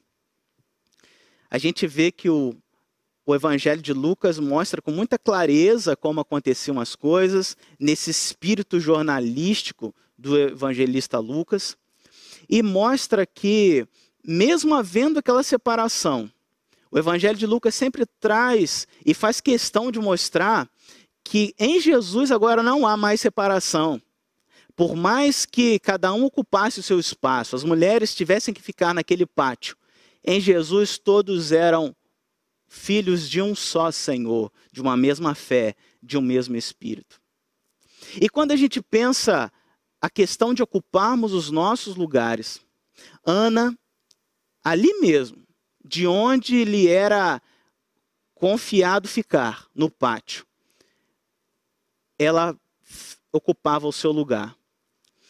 A 1.49 1.57
gente 1.57 1.87
vê 1.87 2.11
que 2.11 2.29
o, 2.29 2.55
o 3.25 3.35
Evangelho 3.35 3.81
de 3.81 3.93
Lucas 3.93 4.39
mostra 4.39 4.81
com 4.81 4.91
muita 4.91 5.17
clareza 5.17 5.95
como 5.95 6.19
aconteciam 6.19 6.79
as 6.79 6.95
coisas, 6.95 7.57
nesse 7.79 8.11
espírito 8.11 8.79
jornalístico 8.79 9.93
do 10.17 10.37
evangelista 10.37 11.17
Lucas, 11.17 11.75
e 12.47 12.61
mostra 12.61 13.25
que, 13.25 13.87
mesmo 14.25 14.75
havendo 14.75 15.19
aquela 15.19 15.43
separação, 15.43 16.31
o 16.91 16.99
Evangelho 16.99 17.37
de 17.37 17.45
Lucas 17.45 17.73
sempre 17.73 18.05
traz 18.19 18.87
e 19.05 19.13
faz 19.13 19.39
questão 19.39 19.91
de 19.91 19.99
mostrar 19.99 20.69
que 21.23 21.55
em 21.57 21.79
Jesus 21.79 22.31
agora 22.31 22.61
não 22.61 22.85
há 22.85 22.97
mais 22.97 23.21
separação. 23.21 24.01
Por 24.75 24.95
mais 24.95 25.45
que 25.45 25.79
cada 25.79 26.13
um 26.13 26.25
ocupasse 26.25 26.79
o 26.79 26.83
seu 26.83 26.99
espaço, 26.99 27.55
as 27.55 27.63
mulheres 27.63 28.13
tivessem 28.13 28.53
que 28.53 28.61
ficar 28.61 28.93
naquele 28.93 29.25
pátio, 29.25 29.77
em 30.23 30.39
Jesus 30.39 30.97
todos 30.97 31.51
eram 31.51 31.95
filhos 32.67 33.29
de 33.29 33.41
um 33.41 33.53
só 33.53 33.91
Senhor, 33.91 34.51
de 34.71 34.81
uma 34.81 34.95
mesma 34.95 35.35
fé, 35.35 35.75
de 36.01 36.17
um 36.17 36.21
mesmo 36.21 36.55
Espírito. 36.55 37.21
E 38.19 38.29
quando 38.29 38.51
a 38.51 38.55
gente 38.55 38.81
pensa 38.81 39.51
a 40.01 40.09
questão 40.09 40.53
de 40.53 40.63
ocuparmos 40.63 41.33
os 41.33 41.51
nossos 41.51 41.95
lugares, 41.95 42.61
Ana, 43.25 43.77
ali 44.63 44.99
mesmo, 44.99 45.45
de 45.83 46.05
onde 46.07 46.63
lhe 46.63 46.87
era 46.87 47.41
confiado 48.35 49.07
ficar, 49.07 49.67
no 49.75 49.89
pátio, 49.89 50.45
ela 52.17 52.57
ocupava 53.31 53.87
o 53.87 53.93
seu 53.93 54.11
lugar. 54.11 54.55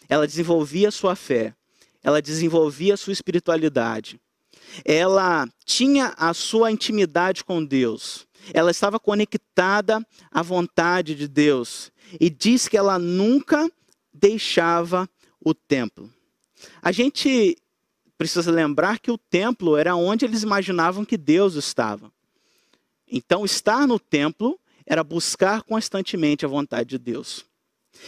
Ela 0.07 0.27
desenvolvia 0.27 0.91
sua 0.91 1.15
fé, 1.15 1.55
ela 2.03 2.21
desenvolvia 2.21 2.97
sua 2.97 3.13
espiritualidade. 3.13 4.19
Ela 4.83 5.47
tinha 5.65 6.13
a 6.17 6.33
sua 6.33 6.71
intimidade 6.71 7.43
com 7.43 7.63
Deus. 7.63 8.27
Ela 8.53 8.71
estava 8.71 8.99
conectada 8.99 10.05
à 10.31 10.41
vontade 10.41 11.15
de 11.15 11.27
Deus. 11.27 11.91
E 12.19 12.29
diz 12.29 12.67
que 12.67 12.77
ela 12.77 12.97
nunca 12.97 13.69
deixava 14.13 15.09
o 15.39 15.53
templo. 15.53 16.11
A 16.81 16.91
gente 16.91 17.57
precisa 18.21 18.51
lembrar 18.51 18.99
que 18.99 19.09
o 19.09 19.17
templo 19.17 19.75
era 19.75 19.95
onde 19.95 20.25
eles 20.25 20.43
imaginavam 20.43 21.03
que 21.03 21.17
Deus 21.17 21.55
estava. 21.55 22.11
Então, 23.11 23.43
estar 23.43 23.87
no 23.87 23.97
templo 23.97 24.59
era 24.85 25.03
buscar 25.03 25.63
constantemente 25.63 26.45
a 26.45 26.47
vontade 26.47 26.89
de 26.89 26.99
Deus. 26.99 27.43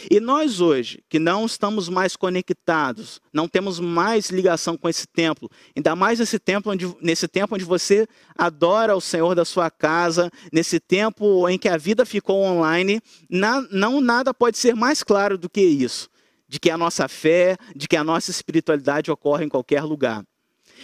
E 0.08 0.20
nós 0.20 0.60
hoje, 0.60 1.02
que 1.08 1.18
não 1.18 1.44
estamos 1.44 1.88
mais 1.88 2.14
conectados, 2.14 3.20
não 3.32 3.48
temos 3.48 3.80
mais 3.80 4.30
ligação 4.30 4.76
com 4.76 4.88
esse 4.88 5.04
templo, 5.04 5.50
ainda 5.74 5.96
mais 5.96 6.20
nesse 6.20 6.38
tempo 6.38 6.70
onde, 6.70 6.94
nesse 7.02 7.26
tempo 7.26 7.56
onde 7.56 7.64
você 7.64 8.06
adora 8.38 8.94
o 8.94 9.00
Senhor 9.00 9.34
da 9.34 9.44
sua 9.44 9.68
casa, 9.68 10.30
nesse 10.52 10.78
tempo 10.78 11.48
em 11.48 11.58
que 11.58 11.68
a 11.68 11.76
vida 11.76 12.06
ficou 12.06 12.40
online, 12.40 13.00
na, 13.28 13.60
não 13.68 14.00
nada 14.00 14.32
pode 14.32 14.58
ser 14.58 14.76
mais 14.76 15.02
claro 15.02 15.36
do 15.36 15.50
que 15.50 15.60
isso 15.60 16.08
de 16.48 16.60
que 16.60 16.70
a 16.70 16.78
nossa 16.78 17.08
fé, 17.08 17.56
de 17.74 17.88
que 17.88 17.96
a 17.96 18.04
nossa 18.04 18.30
espiritualidade 18.30 19.10
ocorre 19.10 19.44
em 19.44 19.48
qualquer 19.48 19.82
lugar. 19.82 20.24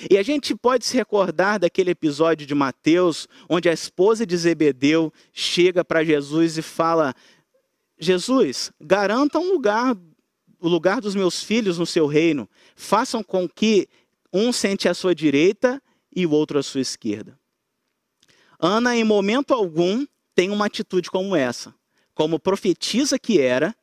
E 0.08 0.16
a 0.16 0.22
gente 0.22 0.54
pode 0.54 0.86
se 0.86 0.96
recordar 0.96 1.58
daquele 1.58 1.90
episódio 1.90 2.46
de 2.46 2.54
Mateus, 2.54 3.28
onde 3.48 3.68
a 3.68 3.72
esposa 3.72 4.24
de 4.24 4.36
Zebedeu 4.36 5.12
chega 5.32 5.84
para 5.84 6.04
Jesus 6.04 6.56
e 6.56 6.62
fala: 6.62 7.14
Jesus, 7.98 8.72
garanta 8.80 9.38
um 9.38 9.52
lugar, 9.52 9.96
o 10.58 10.68
lugar 10.68 11.00
dos 11.00 11.14
meus 11.14 11.42
filhos 11.42 11.78
no 11.78 11.86
seu 11.86 12.06
reino. 12.06 12.48
Façam 12.74 13.22
com 13.22 13.48
que 13.48 13.88
um 14.32 14.52
sente 14.52 14.88
à 14.88 14.94
sua 14.94 15.14
direita 15.14 15.82
e 16.14 16.24
o 16.24 16.30
outro 16.30 16.58
à 16.58 16.62
sua 16.62 16.80
esquerda. 16.80 17.38
Ana, 18.58 18.96
em 18.96 19.04
momento 19.04 19.52
algum, 19.52 20.06
tem 20.34 20.50
uma 20.50 20.66
atitude 20.66 21.10
como 21.10 21.34
essa. 21.34 21.74
Como 22.14 22.38
profetisa 22.38 23.18
que 23.18 23.40
era, 23.40 23.74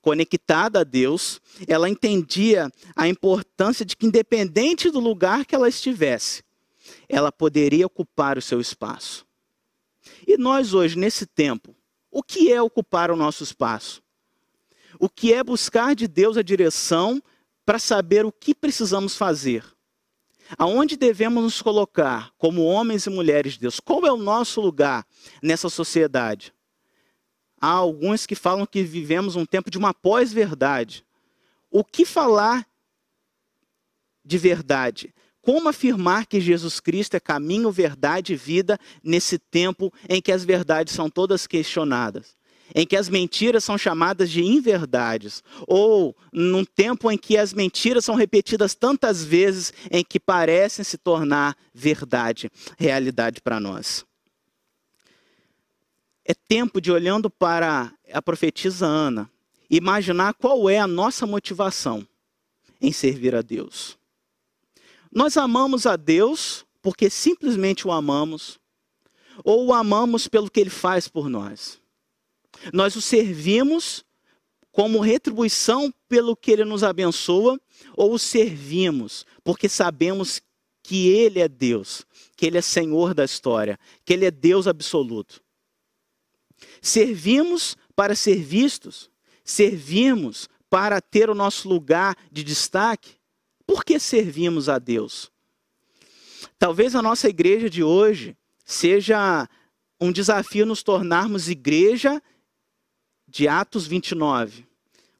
conectada 0.00 0.80
a 0.80 0.84
Deus, 0.84 1.40
ela 1.66 1.88
entendia 1.88 2.70
a 2.96 3.08
importância 3.08 3.84
de 3.84 3.96
que, 3.96 4.06
independente 4.06 4.90
do 4.90 5.00
lugar 5.00 5.44
que 5.44 5.54
ela 5.54 5.68
estivesse, 5.68 6.42
ela 7.08 7.30
poderia 7.30 7.86
ocupar 7.86 8.38
o 8.38 8.42
seu 8.42 8.60
espaço. 8.60 9.26
E 10.26 10.36
nós, 10.36 10.74
hoje, 10.74 10.98
nesse 10.98 11.26
tempo, 11.26 11.74
o 12.10 12.22
que 12.22 12.52
é 12.52 12.60
ocupar 12.60 13.10
o 13.10 13.16
nosso 13.16 13.44
espaço? 13.44 14.02
O 14.98 15.08
que 15.08 15.32
é 15.32 15.42
buscar 15.42 15.94
de 15.94 16.08
Deus 16.08 16.36
a 16.36 16.42
direção 16.42 17.22
para 17.64 17.78
saber 17.78 18.24
o 18.24 18.32
que 18.32 18.54
precisamos 18.54 19.16
fazer? 19.16 19.64
Aonde 20.58 20.96
devemos 20.96 21.42
nos 21.42 21.62
colocar 21.62 22.32
como 22.36 22.64
homens 22.64 23.06
e 23.06 23.10
mulheres 23.10 23.52
de 23.52 23.60
Deus? 23.60 23.78
Qual 23.78 24.04
é 24.04 24.12
o 24.12 24.16
nosso 24.16 24.60
lugar 24.60 25.06
nessa 25.40 25.68
sociedade? 25.68 26.52
Há 27.60 27.68
alguns 27.68 28.24
que 28.24 28.34
falam 28.34 28.64
que 28.64 28.82
vivemos 28.82 29.36
um 29.36 29.44
tempo 29.44 29.70
de 29.70 29.76
uma 29.76 29.92
pós-verdade. 29.92 31.04
O 31.70 31.84
que 31.84 32.06
falar 32.06 32.66
de 34.24 34.38
verdade? 34.38 35.14
Como 35.42 35.68
afirmar 35.68 36.26
que 36.26 36.40
Jesus 36.40 36.80
Cristo 36.80 37.16
é 37.16 37.20
caminho, 37.20 37.70
verdade 37.70 38.32
e 38.32 38.36
vida 38.36 38.78
nesse 39.02 39.38
tempo 39.38 39.92
em 40.08 40.20
que 40.20 40.32
as 40.32 40.44
verdades 40.44 40.94
são 40.94 41.10
todas 41.10 41.46
questionadas? 41.46 42.36
Em 42.74 42.86
que 42.86 42.96
as 42.96 43.08
mentiras 43.08 43.64
são 43.64 43.76
chamadas 43.76 44.30
de 44.30 44.42
inverdades? 44.42 45.42
Ou 45.66 46.16
num 46.32 46.64
tempo 46.64 47.10
em 47.10 47.18
que 47.18 47.36
as 47.36 47.52
mentiras 47.52 48.04
são 48.04 48.14
repetidas 48.14 48.74
tantas 48.74 49.24
vezes 49.24 49.72
em 49.90 50.04
que 50.04 50.20
parecem 50.20 50.84
se 50.84 50.96
tornar 50.96 51.56
verdade, 51.74 52.50
realidade 52.78 53.40
para 53.40 53.58
nós? 53.58 54.04
É 56.24 56.34
tempo 56.34 56.80
de, 56.80 56.92
olhando 56.92 57.30
para 57.30 57.92
a 58.12 58.20
profetisa 58.20 58.86
Ana, 58.86 59.30
imaginar 59.68 60.34
qual 60.34 60.68
é 60.68 60.78
a 60.78 60.86
nossa 60.86 61.26
motivação 61.26 62.06
em 62.80 62.92
servir 62.92 63.34
a 63.34 63.42
Deus. 63.42 63.98
Nós 65.12 65.36
amamos 65.36 65.86
a 65.86 65.96
Deus 65.96 66.64
porque 66.82 67.10
simplesmente 67.10 67.86
o 67.86 67.92
amamos, 67.92 68.58
ou 69.44 69.66
o 69.66 69.74
amamos 69.74 70.28
pelo 70.28 70.50
que 70.50 70.60
ele 70.60 70.70
faz 70.70 71.08
por 71.08 71.28
nós. 71.28 71.80
Nós 72.72 72.96
o 72.96 73.00
servimos 73.00 74.04
como 74.72 75.00
retribuição 75.00 75.92
pelo 76.08 76.36
que 76.36 76.50
ele 76.50 76.64
nos 76.64 76.84
abençoa, 76.84 77.60
ou 77.96 78.14
o 78.14 78.18
servimos 78.18 79.26
porque 79.42 79.68
sabemos 79.68 80.40
que 80.82 81.08
ele 81.08 81.40
é 81.40 81.48
Deus, 81.48 82.06
que 82.36 82.46
ele 82.46 82.58
é 82.58 82.62
Senhor 82.62 83.14
da 83.14 83.24
história, 83.24 83.78
que 84.04 84.12
ele 84.12 84.24
é 84.24 84.30
Deus 84.30 84.66
absoluto. 84.66 85.42
Servimos 86.80 87.76
para 87.94 88.14
ser 88.14 88.36
vistos, 88.36 89.10
servimos 89.44 90.48
para 90.68 91.00
ter 91.00 91.28
o 91.28 91.34
nosso 91.34 91.68
lugar 91.68 92.16
de 92.30 92.42
destaque. 92.44 93.16
Por 93.66 93.84
que 93.84 93.98
servimos 93.98 94.68
a 94.68 94.78
Deus? 94.78 95.30
Talvez 96.58 96.94
a 96.94 97.02
nossa 97.02 97.28
igreja 97.28 97.68
de 97.68 97.82
hoje 97.82 98.36
seja 98.64 99.48
um 100.00 100.10
desafio 100.10 100.64
nos 100.64 100.82
tornarmos 100.82 101.48
igreja 101.48 102.22
de 103.26 103.46
Atos 103.46 103.86
29. 103.86 104.66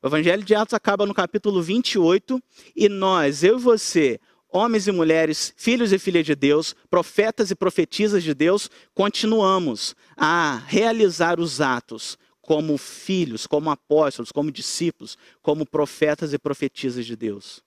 O 0.02 0.06
Evangelho 0.06 0.42
de 0.42 0.54
Atos 0.54 0.72
acaba 0.72 1.04
no 1.04 1.12
capítulo 1.12 1.62
28 1.62 2.42
e 2.74 2.88
nós, 2.88 3.44
eu 3.44 3.58
e 3.58 3.60
você, 3.60 4.18
homens 4.52 4.86
e 4.86 4.92
mulheres, 4.92 5.52
filhos 5.56 5.92
e 5.92 5.98
filhas 5.98 6.26
de 6.26 6.34
Deus, 6.34 6.74
profetas 6.88 7.50
e 7.50 7.54
profetisas 7.54 8.22
de 8.22 8.34
Deus, 8.34 8.70
continuamos 8.94 9.94
a 10.16 10.62
realizar 10.66 11.38
os 11.38 11.60
atos 11.60 12.18
como 12.40 12.76
filhos, 12.76 13.46
como 13.46 13.70
apóstolos, 13.70 14.32
como 14.32 14.50
discípulos, 14.50 15.16
como 15.40 15.64
profetas 15.64 16.32
e 16.32 16.38
profetisas 16.38 17.06
de 17.06 17.14
Deus. 17.14 17.62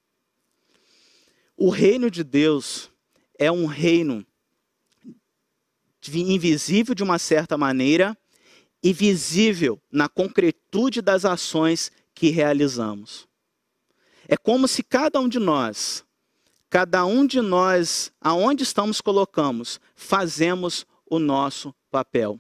O 1.56 1.70
reino 1.70 2.12
de 2.12 2.24
Deus 2.24 2.92
é 3.38 3.52
um 3.52 3.66
reino 3.66 4.26
invisível 6.12 6.94
de 6.94 7.04
uma 7.04 7.18
certa 7.18 7.58
maneira 7.58 8.18
e 8.84 8.92
visível 8.92 9.82
na 9.90 10.10
concretude 10.10 11.02
das 11.02 11.24
ações 11.24 11.90
que 12.14 12.30
realizamos. 12.30 13.28
É 14.28 14.36
como 14.36 14.68
se 14.68 14.84
cada 14.84 15.20
um 15.20 15.30
de 15.30 15.40
nós 15.40 16.04
cada 16.74 17.06
um 17.06 17.24
de 17.24 17.40
nós, 17.40 18.12
aonde 18.20 18.64
estamos 18.64 19.00
colocamos, 19.00 19.80
fazemos 19.96 20.88
o 21.06 21.20
nosso 21.20 21.72
papel. 21.92 22.40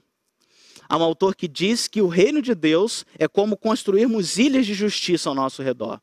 Há 0.90 0.98
um 0.98 1.04
autor 1.04 1.36
que 1.36 1.48
diz 1.48 1.88
que 1.88 2.02
o 2.02 2.08
reino 2.08 2.42
de 2.42 2.56
Deus 2.56 3.06
é 3.20 3.28
como 3.28 3.56
construirmos 3.56 4.40
ilhas 4.40 4.66
de 4.66 4.74
justiça 4.74 5.30
ao 5.30 5.36
nosso 5.36 5.62
redor. 5.62 6.02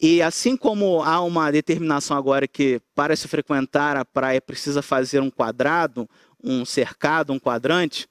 E 0.00 0.20
assim 0.20 0.56
como 0.56 1.00
há 1.00 1.20
uma 1.20 1.52
determinação 1.52 2.16
agora 2.16 2.48
que 2.48 2.80
para 2.92 3.14
se 3.14 3.28
frequentar 3.28 3.96
a 3.96 4.04
praia 4.04 4.40
precisa 4.40 4.82
fazer 4.82 5.20
um 5.20 5.30
quadrado, 5.30 6.10
um 6.42 6.64
cercado, 6.64 7.32
um 7.32 7.38
quadrante, 7.38 8.08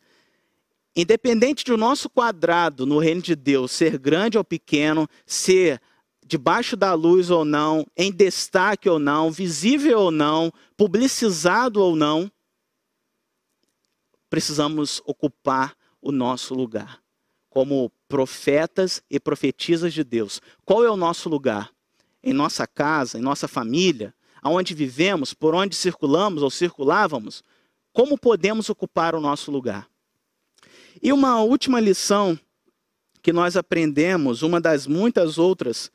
independente 0.95 1.65
do 1.65 1.75
nosso 1.75 2.09
quadrado 2.09 2.85
no 2.85 2.97
reino 2.97 3.21
de 3.21 3.35
Deus 3.35 3.73
ser 3.73 3.97
grande 3.97 4.37
ou 4.37 4.43
pequeno, 4.45 5.05
ser 5.25 5.81
debaixo 6.31 6.77
da 6.77 6.93
luz 6.93 7.29
ou 7.29 7.43
não, 7.43 7.85
em 7.97 8.09
destaque 8.09 8.87
ou 8.87 8.97
não, 8.97 9.29
visível 9.29 9.99
ou 9.99 10.11
não, 10.11 10.49
publicizado 10.77 11.81
ou 11.81 11.93
não, 11.93 12.31
precisamos 14.29 15.01
ocupar 15.05 15.75
o 16.01 16.09
nosso 16.09 16.53
lugar 16.53 17.01
como 17.49 17.91
profetas 18.07 19.03
e 19.11 19.19
profetisas 19.19 19.93
de 19.93 20.05
Deus. 20.05 20.39
Qual 20.63 20.85
é 20.85 20.89
o 20.89 20.95
nosso 20.95 21.27
lugar? 21.27 21.69
Em 22.23 22.31
nossa 22.31 22.65
casa, 22.65 23.19
em 23.19 23.21
nossa 23.21 23.45
família, 23.45 24.15
aonde 24.41 24.73
vivemos, 24.73 25.33
por 25.33 25.53
onde 25.53 25.75
circulamos 25.75 26.41
ou 26.43 26.49
circulávamos, 26.49 27.43
como 27.91 28.17
podemos 28.17 28.69
ocupar 28.69 29.15
o 29.15 29.19
nosso 29.19 29.51
lugar? 29.51 29.85
E 31.03 31.11
uma 31.11 31.41
última 31.41 31.81
lição 31.81 32.39
que 33.21 33.33
nós 33.33 33.57
aprendemos, 33.57 34.43
uma 34.43 34.61
das 34.61 34.87
muitas 34.87 35.37
outras 35.37 35.91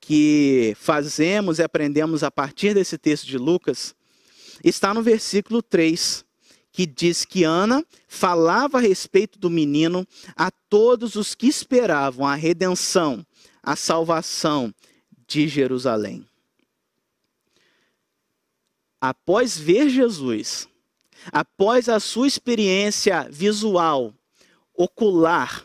que 0.00 0.76
fazemos 0.78 1.58
e 1.58 1.62
aprendemos 1.62 2.22
a 2.22 2.30
partir 2.30 2.74
desse 2.74 2.96
texto 2.96 3.26
de 3.26 3.38
Lucas, 3.38 3.94
está 4.64 4.94
no 4.94 5.02
versículo 5.02 5.62
3, 5.62 6.24
que 6.72 6.86
diz 6.86 7.24
que 7.24 7.44
Ana 7.44 7.84
falava 8.06 8.78
a 8.78 8.80
respeito 8.80 9.38
do 9.38 9.50
menino 9.50 10.06
a 10.36 10.50
todos 10.50 11.16
os 11.16 11.34
que 11.34 11.46
esperavam 11.46 12.26
a 12.26 12.34
redenção, 12.34 13.26
a 13.62 13.74
salvação 13.74 14.72
de 15.26 15.48
Jerusalém. 15.48 16.26
Após 19.00 19.58
ver 19.58 19.88
Jesus, 19.88 20.68
após 21.32 21.88
a 21.88 22.00
sua 22.00 22.26
experiência 22.26 23.28
visual, 23.30 24.14
ocular, 24.74 25.64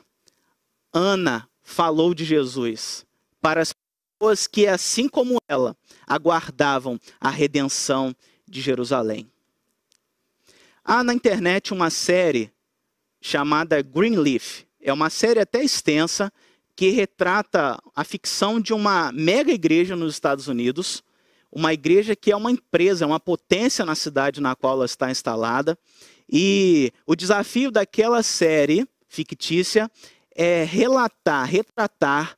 Ana 0.91 1.49
falou 1.63 2.13
de 2.13 2.25
Jesus 2.25 3.05
para 3.41 3.61
as 3.61 3.73
pessoas 4.23 4.47
que, 4.47 4.67
assim 4.67 5.09
como 5.09 5.37
ela, 5.49 5.75
aguardavam 6.07 6.97
a 7.19 7.29
redenção 7.29 8.15
de 8.47 8.61
Jerusalém. 8.61 9.29
Há 10.83 11.03
na 11.03 11.13
internet 11.13 11.73
uma 11.73 11.89
série 11.89 12.49
chamada 13.19 13.81
Greenleaf. 13.81 14.65
É 14.81 14.93
uma 14.93 15.09
série 15.09 15.41
até 15.41 15.61
extensa 15.61 16.31
que 16.73 16.89
retrata 16.89 17.77
a 17.93 18.03
ficção 18.05 18.61
de 18.61 18.73
uma 18.73 19.11
mega 19.11 19.51
igreja 19.51 19.95
nos 19.95 20.13
Estados 20.13 20.47
Unidos, 20.47 21.03
uma 21.51 21.73
igreja 21.73 22.15
que 22.15 22.31
é 22.31 22.35
uma 22.35 22.51
empresa, 22.51 23.03
é 23.03 23.07
uma 23.07 23.19
potência 23.19 23.85
na 23.85 23.93
cidade 23.93 24.39
na 24.39 24.55
qual 24.55 24.75
ela 24.75 24.85
está 24.85 25.11
instalada. 25.11 25.77
E 26.31 26.93
o 27.05 27.13
desafio 27.15 27.69
daquela 27.69 28.23
série 28.23 28.87
fictícia 29.07 29.91
é 30.33 30.63
relatar, 30.63 31.45
retratar 31.45 32.37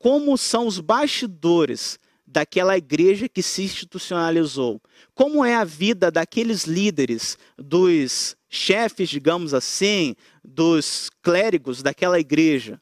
como 0.00 0.36
são 0.38 0.66
os 0.66 0.80
bastidores 0.80 2.00
daquela 2.26 2.76
igreja 2.76 3.28
que 3.28 3.42
se 3.42 3.62
institucionalizou. 3.62 4.80
Como 5.14 5.44
é 5.44 5.54
a 5.54 5.62
vida 5.62 6.10
daqueles 6.10 6.64
líderes, 6.64 7.36
dos 7.58 8.34
chefes, 8.48 9.10
digamos 9.10 9.52
assim, 9.52 10.16
dos 10.42 11.10
clérigos 11.22 11.82
daquela 11.82 12.18
igreja. 12.18 12.80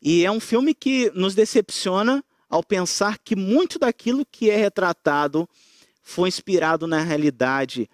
E 0.00 0.24
é 0.24 0.30
um 0.30 0.40
filme 0.40 0.72
que 0.72 1.10
nos 1.14 1.34
decepciona 1.34 2.24
ao 2.48 2.64
pensar 2.64 3.18
que 3.18 3.36
muito 3.36 3.78
daquilo 3.78 4.24
que 4.24 4.48
é 4.48 4.56
retratado 4.56 5.46
foi 6.02 6.28
inspirado 6.28 6.86
na 6.86 7.02
realidade 7.02 7.88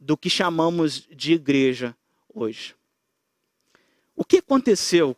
do 0.00 0.16
que 0.16 0.28
chamamos 0.28 1.06
de 1.14 1.34
igreja 1.34 1.96
hoje. 2.34 2.74
O 4.16 4.24
que 4.24 4.38
aconteceu 4.38 5.16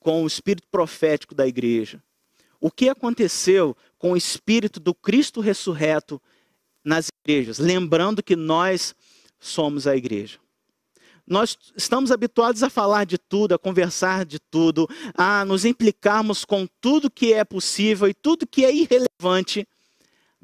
com 0.00 0.24
o 0.24 0.26
espírito 0.26 0.66
profético 0.68 1.34
da 1.34 1.46
igreja? 1.46 2.02
O 2.60 2.70
que 2.70 2.88
aconteceu 2.88 3.76
com 3.98 4.12
o 4.12 4.16
espírito 4.16 4.80
do 4.80 4.94
Cristo 4.94 5.40
ressurreto 5.40 6.20
nas 6.84 7.08
igrejas? 7.24 7.58
Lembrando 7.58 8.22
que 8.22 8.34
nós 8.34 8.94
somos 9.38 9.86
a 9.86 9.96
igreja. 9.96 10.38
Nós 11.26 11.56
estamos 11.76 12.10
habituados 12.10 12.62
a 12.62 12.68
falar 12.68 13.04
de 13.04 13.16
tudo, 13.16 13.54
a 13.54 13.58
conversar 13.58 14.24
de 14.24 14.40
tudo, 14.40 14.88
a 15.14 15.44
nos 15.44 15.64
implicarmos 15.64 16.44
com 16.44 16.66
tudo 16.80 17.10
que 17.10 17.32
é 17.32 17.44
possível 17.44 18.08
e 18.08 18.14
tudo 18.14 18.46
que 18.46 18.64
é 18.64 18.74
irrelevante, 18.74 19.66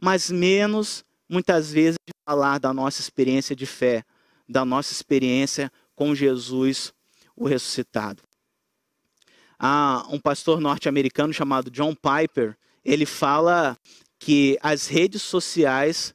mas 0.00 0.30
menos, 0.30 1.04
muitas 1.28 1.72
vezes, 1.72 1.98
de 2.06 2.14
falar 2.24 2.58
da 2.58 2.72
nossa 2.72 3.00
experiência 3.00 3.56
de 3.56 3.66
fé, 3.66 4.04
da 4.48 4.64
nossa 4.64 4.92
experiência 4.92 5.72
com 5.94 6.14
Jesus 6.14 6.92
o 7.34 7.46
ressuscitado. 7.46 8.22
Há 9.58 10.06
um 10.10 10.20
pastor 10.20 10.60
norte-americano 10.60 11.32
chamado 11.32 11.70
John 11.70 11.94
Piper, 11.94 12.56
ele 12.84 13.06
fala 13.06 13.76
que 14.18 14.58
as 14.62 14.86
redes 14.86 15.22
sociais 15.22 16.14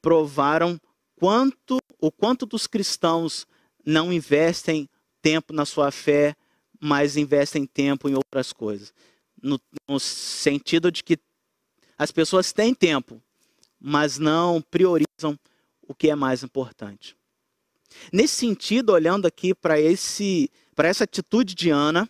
provaram 0.00 0.78
quanto 1.16 1.78
o 2.00 2.10
quanto 2.10 2.44
dos 2.44 2.66
cristãos 2.66 3.46
não 3.86 4.12
investem 4.12 4.88
tempo 5.22 5.52
na 5.52 5.64
sua 5.64 5.90
fé, 5.92 6.34
mas 6.80 7.16
investem 7.16 7.64
tempo 7.64 8.08
em 8.08 8.14
outras 8.14 8.52
coisas. 8.52 8.92
No, 9.40 9.60
no 9.88 10.00
sentido 10.00 10.90
de 10.90 11.04
que 11.04 11.16
as 11.96 12.10
pessoas 12.10 12.52
têm 12.52 12.74
tempo, 12.74 13.22
mas 13.80 14.18
não 14.18 14.60
priorizam 14.60 15.38
o 15.82 15.94
que 15.94 16.10
é 16.10 16.14
mais 16.16 16.42
importante. 16.42 17.16
Nesse 18.12 18.34
sentido, 18.34 18.90
olhando 18.90 19.26
aqui 19.26 19.54
para 19.54 19.80
esse 19.80 20.50
para 20.74 20.88
essa 20.88 21.04
atitude 21.04 21.54
de 21.54 21.70
Ana, 21.70 22.08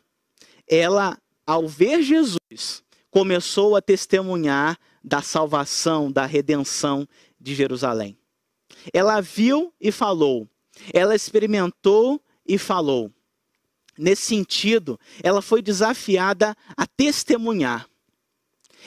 ela, 0.69 1.19
ao 1.47 1.67
ver 1.67 2.03
Jesus, 2.03 2.83
começou 3.11 3.77
a 3.77 3.83
testemunhar 3.83 4.79
da 5.03 5.21
salvação, 5.21 6.11
da 6.11 6.25
redenção 6.25 7.07
de 7.41 7.55
Jerusalém. 7.55 8.17
Ela 8.93 9.21
viu 9.21 9.73
e 9.81 9.93
falou, 9.93 10.49
ela 10.93 11.15
experimentou 11.15 12.21
e 12.47 12.57
falou. 12.59 13.11
Nesse 13.99 14.23
sentido, 14.23 14.99
ela 15.23 15.43
foi 15.43 15.61
desafiada 15.61 16.57
a 16.77 16.87
testemunhar. 16.87 17.87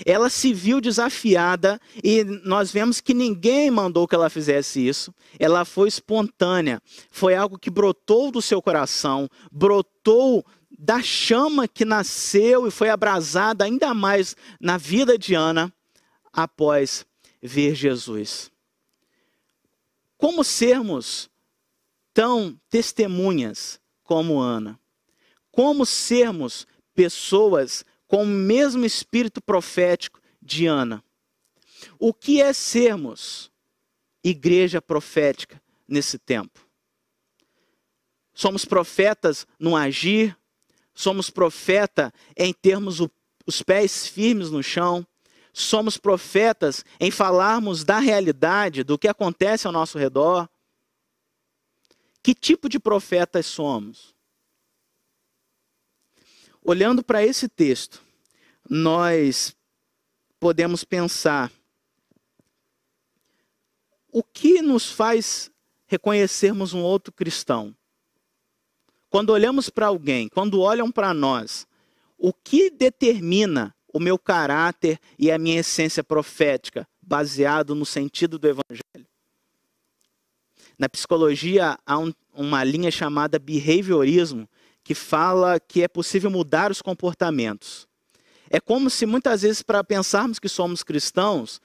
Ela 0.04 0.30
se 0.30 0.52
viu 0.54 0.82
desafiada 0.82 1.80
e 2.04 2.24
nós 2.44 2.72
vemos 2.72 3.00
que 3.00 3.14
ninguém 3.14 3.72
mandou 3.72 4.08
que 4.08 4.16
ela 4.16 4.30
fizesse 4.30 4.86
isso. 4.86 5.14
Ela 5.40 5.64
foi 5.64 5.88
espontânea. 5.88 6.82
Foi 7.10 7.36
algo 7.36 7.58
que 7.58 7.70
brotou 7.70 8.32
do 8.32 8.42
seu 8.42 8.62
coração, 8.62 9.30
brotou 9.52 10.44
da 10.78 11.02
chama 11.02 11.68
que 11.68 11.86
nasceu 11.86 12.68
e 12.68 12.72
foi 12.72 12.90
abrasada 12.90 13.64
ainda 13.64 13.94
mais 13.94 14.36
na 14.60 14.78
vida 14.78 15.18
de 15.18 15.34
Ana 15.34 15.74
após 16.34 17.06
ver 17.42 17.76
Jesus. 17.76 18.52
Como 20.18 20.44
sermos 20.44 21.30
tão 22.14 22.60
testemunhas 22.70 23.80
como 24.04 24.40
Ana? 24.40 24.80
Como 25.52 25.86
sermos 25.86 26.68
pessoas 26.94 27.86
com 28.08 28.24
o 28.24 28.28
mesmo 28.28 28.86
espírito 28.86 29.42
profético 29.42 30.22
de 30.42 30.66
Ana. 30.66 31.04
O 32.00 32.14
que 32.14 32.42
é 32.42 32.54
sermos 32.54 33.52
igreja 34.24 34.82
profética 34.82 35.62
nesse 35.88 36.18
tempo? 36.18 36.66
Somos 38.34 38.66
profetas 38.66 39.48
no 39.60 39.76
agir, 39.76 40.38
somos 40.96 41.30
profeta 41.30 42.14
em 42.36 42.54
termos 42.54 43.00
os 43.46 43.62
pés 43.62 44.08
firmes 44.08 44.50
no 44.50 44.64
chão, 44.64 45.06
somos 45.54 45.98
profetas 45.98 46.84
em 47.00 47.12
falarmos 47.12 47.84
da 47.84 48.00
realidade, 48.00 48.84
do 48.84 48.98
que 48.98 49.08
acontece 49.08 49.68
ao 49.68 49.74
nosso 49.74 49.98
redor. 49.98 50.50
Que 52.24 52.34
tipo 52.34 52.68
de 52.68 52.80
profetas 52.80 53.46
somos? 53.46 54.16
Olhando 56.64 57.04
para 57.04 57.24
esse 57.24 57.48
texto, 57.48 58.02
nós 58.68 59.56
podemos 60.40 60.84
pensar 60.84 61.52
o 64.12 64.24
que 64.24 64.62
nos 64.62 64.90
faz 64.90 65.52
reconhecermos 65.86 66.74
um 66.74 66.82
outro 66.82 67.14
cristão? 67.14 67.76
Quando 69.16 69.30
olhamos 69.30 69.70
para 69.70 69.86
alguém, 69.86 70.28
quando 70.28 70.60
olham 70.60 70.92
para 70.92 71.14
nós, 71.14 71.66
o 72.18 72.34
que 72.34 72.70
determina 72.70 73.74
o 73.94 73.98
meu 73.98 74.20
caráter 74.20 75.00
e 75.18 75.32
a 75.32 75.38
minha 75.38 75.62
essência 75.62 76.04
profética, 76.04 76.86
baseado 77.02 77.74
no 77.74 77.86
sentido 77.86 78.38
do 78.38 78.46
Evangelho? 78.46 79.08
Na 80.78 80.90
psicologia 80.90 81.80
há 81.86 81.98
um, 81.98 82.12
uma 82.34 82.62
linha 82.66 82.92
chamada 82.92 83.40
behaviorismo, 83.40 84.50
que 84.84 84.94
fala 84.94 85.62
que 85.62 85.82
é 85.82 85.88
possível 85.88 86.30
mudar 86.30 86.70
os 86.70 86.82
comportamentos. 86.82 87.88
É 88.50 88.60
como 88.60 88.90
se 88.90 89.06
muitas 89.06 89.44
vezes, 89.44 89.62
para 89.62 89.82
pensarmos 89.82 90.40
que 90.40 90.50
somos 90.50 90.84
cristãos, 90.84 91.62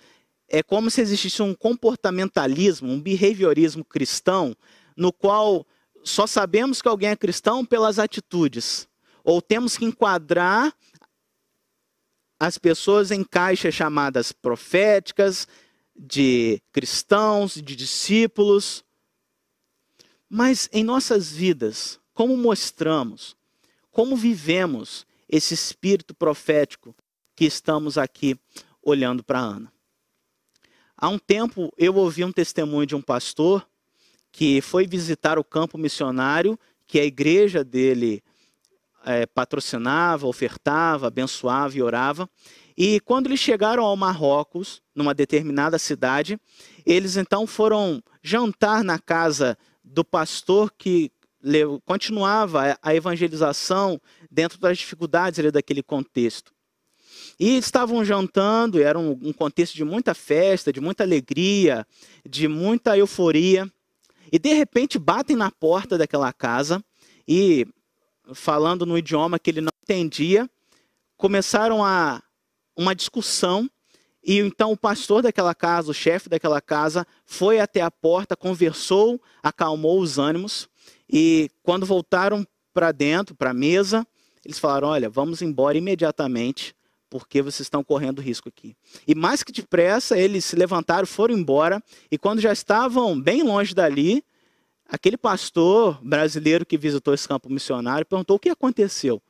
é 0.48 0.62
como 0.62 0.88
se 0.88 1.00
existisse 1.00 1.42
um 1.42 1.52
comportamentalismo, 1.52 2.92
um 2.92 3.00
behaviorismo 3.00 3.84
cristão, 3.84 4.56
no 4.96 5.12
qual 5.12 5.66
só 6.02 6.26
sabemos 6.26 6.80
que 6.80 6.88
alguém 6.88 7.10
é 7.10 7.16
cristão 7.16 7.64
pelas 7.64 7.98
atitudes. 7.98 8.88
Ou 9.22 9.42
temos 9.42 9.76
que 9.76 9.84
enquadrar 9.84 10.74
as 12.38 12.56
pessoas 12.56 13.10
em 13.10 13.22
caixas 13.22 13.74
chamadas 13.74 14.32
proféticas, 14.32 15.46
de 15.94 16.62
cristãos, 16.72 17.54
de 17.54 17.76
discípulos. 17.76 18.82
Mas 20.28 20.68
em 20.72 20.82
nossas 20.82 21.30
vidas, 21.30 22.00
como 22.14 22.36
mostramos, 22.36 23.36
como 23.90 24.16
vivemos 24.16 25.06
esse 25.28 25.52
espírito 25.52 26.14
profético 26.14 26.96
que 27.36 27.44
estamos 27.44 27.98
aqui 27.98 28.38
olhando 28.82 29.22
para 29.22 29.38
Ana? 29.38 29.72
Há 30.96 31.08
um 31.08 31.18
tempo 31.18 31.72
eu 31.76 31.94
ouvi 31.96 32.24
um 32.24 32.32
testemunho 32.32 32.86
de 32.86 32.94
um 32.94 33.02
pastor 33.02 33.66
que 34.32 34.60
foi 34.60 34.86
visitar 34.86 35.38
o 35.38 35.44
campo 35.44 35.76
missionário 35.76 36.58
que 36.86 36.98
a 36.98 37.04
igreja 37.04 37.62
dele 37.62 38.22
é, 39.04 39.26
patrocinava, 39.26 40.26
ofertava, 40.26 41.06
abençoava 41.06 41.76
e 41.76 41.82
orava. 41.82 42.28
E 42.76 43.00
quando 43.00 43.26
eles 43.26 43.40
chegaram 43.40 43.84
ao 43.84 43.96
Marrocos, 43.96 44.82
numa 44.94 45.14
determinada 45.14 45.78
cidade, 45.78 46.38
eles 46.84 47.16
então 47.16 47.46
foram 47.46 48.02
jantar 48.22 48.82
na 48.82 48.98
casa 48.98 49.56
do 49.84 50.04
pastor 50.04 50.72
que 50.76 51.10
continuava 51.84 52.78
a 52.82 52.94
evangelização 52.94 54.00
dentro 54.30 54.58
das 54.58 54.78
dificuldades 54.78 55.38
ali, 55.38 55.50
daquele 55.50 55.82
contexto. 55.82 56.52
E 57.38 57.56
estavam 57.56 58.04
jantando, 58.04 58.82
era 58.82 58.98
um, 58.98 59.12
um 59.22 59.32
contexto 59.32 59.74
de 59.74 59.84
muita 59.84 60.14
festa, 60.14 60.72
de 60.72 60.80
muita 60.80 61.04
alegria, 61.04 61.86
de 62.28 62.46
muita 62.46 62.96
euforia. 62.98 63.70
E 64.32 64.38
de 64.38 64.52
repente 64.52 64.98
batem 64.98 65.36
na 65.36 65.50
porta 65.50 65.98
daquela 65.98 66.32
casa 66.32 66.82
e 67.26 67.66
falando 68.34 68.86
no 68.86 68.96
idioma 68.96 69.38
que 69.38 69.50
ele 69.50 69.60
não 69.60 69.72
entendia, 69.82 70.48
começaram 71.16 71.84
a 71.84 72.22
uma 72.76 72.94
discussão. 72.94 73.68
E 74.22 74.38
então 74.38 74.72
o 74.72 74.76
pastor 74.76 75.22
daquela 75.22 75.54
casa, 75.54 75.90
o 75.90 75.94
chefe 75.94 76.28
daquela 76.28 76.60
casa, 76.60 77.06
foi 77.24 77.58
até 77.58 77.80
a 77.80 77.90
porta, 77.90 78.36
conversou, 78.36 79.20
acalmou 79.42 80.00
os 80.00 80.18
ânimos. 80.18 80.68
E 81.08 81.50
quando 81.62 81.86
voltaram 81.86 82.46
para 82.72 82.92
dentro, 82.92 83.34
para 83.34 83.50
a 83.50 83.54
mesa, 83.54 84.06
eles 84.44 84.58
falaram: 84.58 84.88
"Olha, 84.88 85.08
vamos 85.08 85.42
embora 85.42 85.76
imediatamente, 85.76 86.74
porque 87.10 87.42
vocês 87.42 87.66
estão 87.66 87.84
correndo 87.84 88.22
risco 88.22 88.48
aqui". 88.48 88.74
E 89.06 89.14
mais 89.14 89.42
que 89.42 89.52
depressa, 89.52 90.16
eles 90.16 90.44
se 90.44 90.56
levantaram, 90.56 91.06
foram 91.06 91.34
embora 91.34 91.82
e 92.10 92.16
quando 92.16 92.40
já 92.40 92.52
estavam 92.52 93.20
bem 93.20 93.42
longe 93.42 93.74
dali, 93.74 94.24
Aquele 94.90 95.16
pastor 95.16 96.00
brasileiro 96.02 96.66
que 96.66 96.76
visitou 96.76 97.14
esse 97.14 97.26
campo 97.28 97.48
missionário 97.48 98.04
perguntou 98.04 98.36
o 98.36 98.40
que 98.40 98.48
aconteceu. 98.48 99.22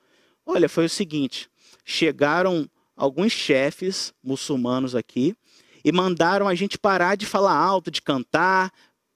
Olha, 0.47 0.71
foi 0.71 0.87
o 0.87 0.89
seguinte: 0.89 1.51
chegaram 1.85 2.69
alguns 2.97 3.33
chefes 3.33 4.15
muçulmanos 4.25 4.95
aqui 4.95 5.37
e 5.85 5.93
mandaram 5.93 6.49
a 6.49 6.55
gente 6.55 6.79
parar 6.79 7.15
de 7.15 7.27
falar 7.27 7.55
alto, 7.55 7.91
de 7.91 8.01
cantar, 8.01 8.73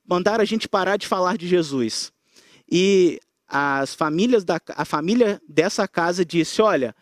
mandaram 0.06 0.42
a 0.42 0.44
gente 0.44 0.68
parar 0.68 0.98
de 0.98 1.06
falar 1.06 1.38
de 1.38 1.48
Jesus. 1.48 2.12
E 2.70 3.18
as 3.48 3.94
famílias 3.94 4.44
da 4.44 4.60
a 4.76 4.84
família 4.84 5.40
dessa 5.48 5.88
casa 5.88 6.26
disse: 6.26 6.60
"Olha, 6.60 6.94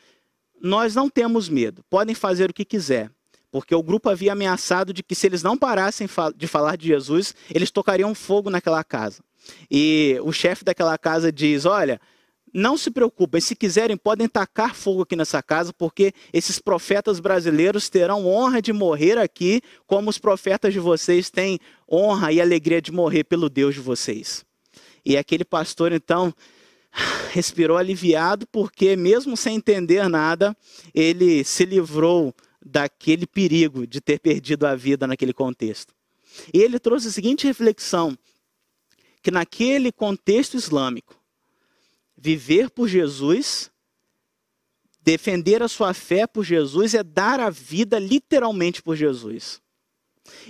nós 0.63 0.95
não 0.95 1.11
temos 1.11 1.49
medo. 1.49 1.85
Podem 1.91 2.15
fazer 2.15 2.51
o 2.51 2.55
que 2.55 2.65
quiser." 2.65 3.11
Porque 3.51 3.75
o 3.75 3.83
grupo 3.83 4.09
havia 4.09 4.33
ameaçado 4.33 4.95
de 4.95 5.03
que 5.03 5.15
se 5.15 5.27
eles 5.27 5.43
não 5.43 5.59
parassem 5.59 6.09
de 6.35 6.47
falar 6.47 6.77
de 6.77 6.87
Jesus, 6.87 7.35
eles 7.55 7.71
tocariam 7.71 8.15
fogo 8.15 8.49
naquela 8.49 8.83
casa. 8.83 9.23
E 9.71 10.19
o 10.23 10.33
chefe 10.33 10.65
daquela 10.65 10.97
casa 10.97 11.31
diz: 11.31 11.67
Olha, 11.67 12.01
não 12.53 12.77
se 12.77 12.91
preocupem, 12.91 13.41
se 13.41 13.57
quiserem, 13.57 13.97
podem 13.97 14.29
tacar 14.29 14.75
fogo 14.75 15.03
aqui 15.03 15.17
nessa 15.17 15.43
casa, 15.43 15.73
porque 15.73 16.13
esses 16.33 16.59
profetas 16.59 17.19
brasileiros 17.19 17.89
terão 17.89 18.27
honra 18.27 18.61
de 18.61 18.73
morrer 18.73 19.19
aqui, 19.19 19.61
como 19.87 20.11
os 20.11 20.19
profetas 20.19 20.73
de 20.73 20.79
vocês 20.79 21.31
têm 21.31 21.59
honra 21.91 22.33
e 22.33 22.41
alegria 22.41 22.81
de 22.81 22.93
morrer 22.93 23.25
pelo 23.25 23.49
Deus 23.49 23.75
de 23.75 23.81
vocês. 23.81 24.45
E 25.05 25.17
aquele 25.17 25.45
pastor, 25.45 25.93
então, 25.93 26.33
respirou 27.33 27.77
aliviado, 27.77 28.47
porque, 28.47 28.97
mesmo 28.97 29.37
sem 29.37 29.57
entender 29.57 30.09
nada, 30.09 30.57
ele 30.95 31.45
se 31.45 31.65
livrou 31.65 32.35
daquele 32.65 33.27
perigo 33.27 33.87
de 33.87 34.01
ter 34.01 34.21
perdido 34.21 34.67
a 34.67 34.75
vida 34.75 35.07
naquele 35.07 35.33
contexto. 35.33 35.95
E 36.53 36.59
ele 36.59 36.79
trouxe 36.79 37.09
a 37.09 37.13
seguinte 37.13 37.47
reflexão 37.47 38.17
que 39.23 39.31
naquele 39.31 39.93
contexto 39.93 40.57
islâmico, 40.57 41.17
viver 42.17 42.71
por 42.71 42.89
Jesus, 42.89 43.71
defender 45.03 45.63
a 45.63 45.69
sua 45.69 45.95
fé 45.95 46.27
por 46.27 46.45
Jesus 46.45 46.95
é 46.95 47.03
dar 47.03 47.41
a 47.41 47.51
vida 47.51 47.99
literalmente 47.99 48.83
por 48.83 48.97
Jesus. 48.97 49.61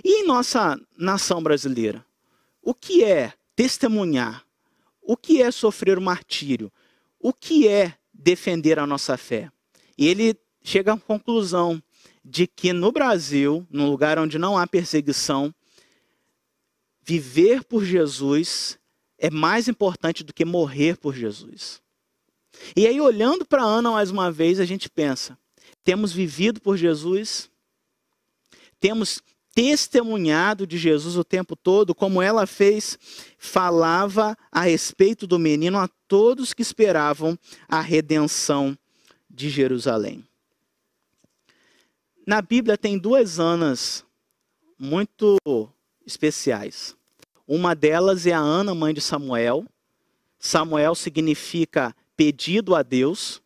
E 0.03 0.21
em 0.21 0.27
nossa 0.27 0.79
nação 0.97 1.41
brasileira, 1.41 2.05
o 2.61 2.73
que 2.73 3.03
é 3.03 3.33
testemunhar? 3.55 4.45
O 5.03 5.17
que 5.17 5.41
é 5.41 5.51
sofrer 5.51 5.97
o 5.97 6.01
martírio? 6.01 6.71
O 7.19 7.33
que 7.33 7.67
é 7.67 7.95
defender 8.13 8.79
a 8.79 8.87
nossa 8.87 9.17
fé? 9.17 9.51
E 9.97 10.07
ele 10.07 10.35
chega 10.63 10.93
à 10.93 10.97
conclusão 10.97 11.81
de 12.23 12.47
que 12.47 12.71
no 12.71 12.91
Brasil, 12.91 13.67
num 13.69 13.89
lugar 13.89 14.17
onde 14.17 14.39
não 14.39 14.57
há 14.57 14.65
perseguição, 14.65 15.53
viver 17.01 17.63
por 17.63 17.83
Jesus 17.83 18.79
é 19.17 19.29
mais 19.29 19.67
importante 19.67 20.23
do 20.23 20.33
que 20.33 20.45
morrer 20.45 20.97
por 20.97 21.13
Jesus. 21.13 21.81
E 22.75 22.87
aí, 22.87 23.01
olhando 23.01 23.45
para 23.45 23.63
Ana 23.63 23.91
mais 23.91 24.09
uma 24.09 24.31
vez, 24.31 24.59
a 24.59 24.65
gente 24.65 24.89
pensa: 24.89 25.37
temos 25.83 26.13
vivido 26.13 26.61
por 26.61 26.77
Jesus, 26.77 27.49
temos 28.79 29.21
testemunhado 29.53 30.65
de 30.65 30.77
Jesus 30.77 31.15
o 31.15 31.23
tempo 31.23 31.55
todo, 31.55 31.93
como 31.93 32.21
ela 32.21 32.47
fez, 32.47 32.97
falava 33.37 34.35
a 34.51 34.61
respeito 34.61 35.27
do 35.27 35.37
menino 35.37 35.77
a 35.77 35.87
todos 36.07 36.53
que 36.53 36.61
esperavam 36.61 37.37
a 37.67 37.79
redenção 37.79 38.77
de 39.29 39.49
Jerusalém. 39.49 40.23
Na 42.25 42.41
Bíblia 42.41 42.77
tem 42.77 42.97
duas 42.97 43.39
Anas 43.39 44.03
muito 44.79 45.37
especiais. 46.05 46.95
Uma 47.47 47.75
delas 47.75 48.25
é 48.25 48.31
a 48.31 48.39
Ana, 48.39 48.73
mãe 48.73 48.93
de 48.93 49.01
Samuel. 49.01 49.65
Samuel 50.39 50.95
significa 50.95 51.95
pedido 52.15 52.75
a 52.75 52.81
Deus. 52.81 53.41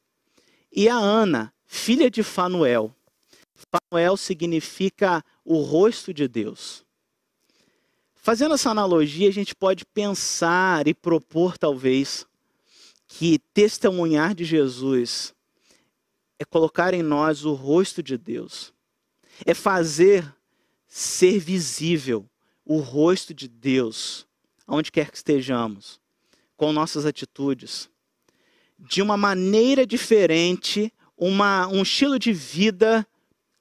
E 0.71 0.87
a 0.87 0.95
Ana, 0.95 1.51
filha 1.65 2.09
de 2.09 2.21
Fanuel. 2.21 2.93
Fanuel 3.71 4.15
significa 4.17 5.23
o 5.43 5.61
rosto 5.61 6.13
de 6.13 6.27
Deus. 6.27 6.85
Fazendo 8.15 8.55
essa 8.55 8.69
analogia, 8.69 9.29
a 9.29 9.31
gente 9.31 9.55
pode 9.55 9.85
pensar 9.85 10.87
e 10.87 10.93
propor, 10.93 11.57
talvez, 11.57 12.25
que 13.07 13.39
testemunhar 13.53 14.35
de 14.35 14.43
Jesus 14.43 15.33
é 16.37 16.45
colocar 16.45 16.93
em 16.93 17.01
nós 17.01 17.45
o 17.45 17.53
rosto 17.53 18.03
de 18.03 18.17
Deus, 18.17 18.73
é 19.45 19.53
fazer 19.53 20.35
ser 20.87 21.39
visível 21.39 22.29
o 22.65 22.79
rosto 22.79 23.33
de 23.33 23.47
Deus, 23.47 24.27
aonde 24.67 24.91
quer 24.91 25.09
que 25.09 25.17
estejamos, 25.17 25.99
com 26.55 26.73
nossas 26.73 27.05
atitudes, 27.05 27.89
de 28.77 29.01
uma 29.01 29.15
maneira 29.15 29.87
diferente, 29.87 30.93
uma, 31.17 31.67
um 31.67 31.81
estilo 31.81 32.19
de 32.19 32.33
vida 32.33 33.07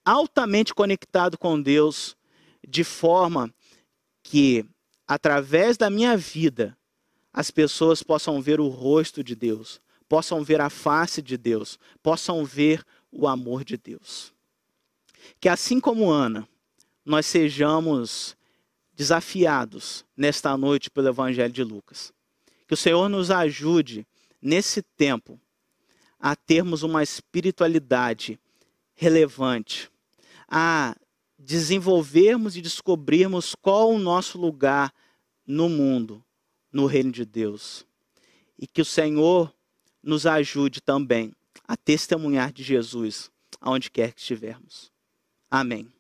altamente 0.07 0.73
conectado 0.73 1.37
com 1.37 1.61
Deus, 1.61 2.17
de 2.67 2.85
forma 2.85 3.53
que, 4.23 4.65
através 5.07 5.77
da 5.77 5.91
minha 5.91 6.17
vida, 6.17 6.79
as 7.33 7.51
pessoas 7.51 8.03
possam 8.03 8.41
ver 8.41 8.61
o 8.61 8.69
rosto 8.69 9.23
de 9.23 9.35
Deus, 9.35 9.81
possam 10.09 10.45
ver 10.45 10.61
a 10.61 10.71
face 10.71 11.21
de 11.21 11.37
Deus, 11.37 11.79
possam 12.03 12.45
ver 12.45 12.85
o 13.11 13.27
amor 13.27 13.65
de 13.65 13.77
Deus. 13.77 14.33
Que 15.41 15.49
assim 15.49 15.81
como 15.81 16.11
Ana, 16.11 16.49
nós 17.05 17.27
sejamos 17.27 18.37
desafiados 18.95 20.05
nesta 20.17 20.57
noite 20.57 20.91
pelo 20.91 21.09
Evangelho 21.09 21.53
de 21.53 21.63
Lucas. 21.63 22.13
Que 22.67 22.75
o 22.75 22.77
Senhor 22.77 23.09
nos 23.09 23.31
ajude 23.31 24.07
nesse 24.41 24.83
tempo 24.83 25.39
a 26.19 26.35
termos 26.35 26.83
uma 26.83 27.03
espiritualidade 27.03 28.41
relevante, 28.95 29.91
a 30.49 30.97
desenvolvermos 31.39 32.57
e 32.57 32.63
descobrirmos 32.63 33.55
qual 33.55 33.91
o 33.91 33.99
nosso 33.99 34.39
lugar 34.39 34.93
no 35.47 35.69
mundo, 35.69 36.25
no 36.73 36.87
reino 36.87 37.13
de 37.13 37.25
Deus. 37.25 37.87
E 38.59 38.67
que 38.67 38.81
o 38.81 38.85
Senhor 38.85 39.55
nos 40.03 40.27
ajude 40.27 40.81
também 40.81 41.33
a 41.67 41.77
testemunhar 41.77 42.53
de 42.53 42.63
Jesus 42.63 43.31
aonde 43.61 43.91
quer 43.91 44.13
que 44.13 44.21
estivermos. 44.21 44.93
Amém. 45.51 45.96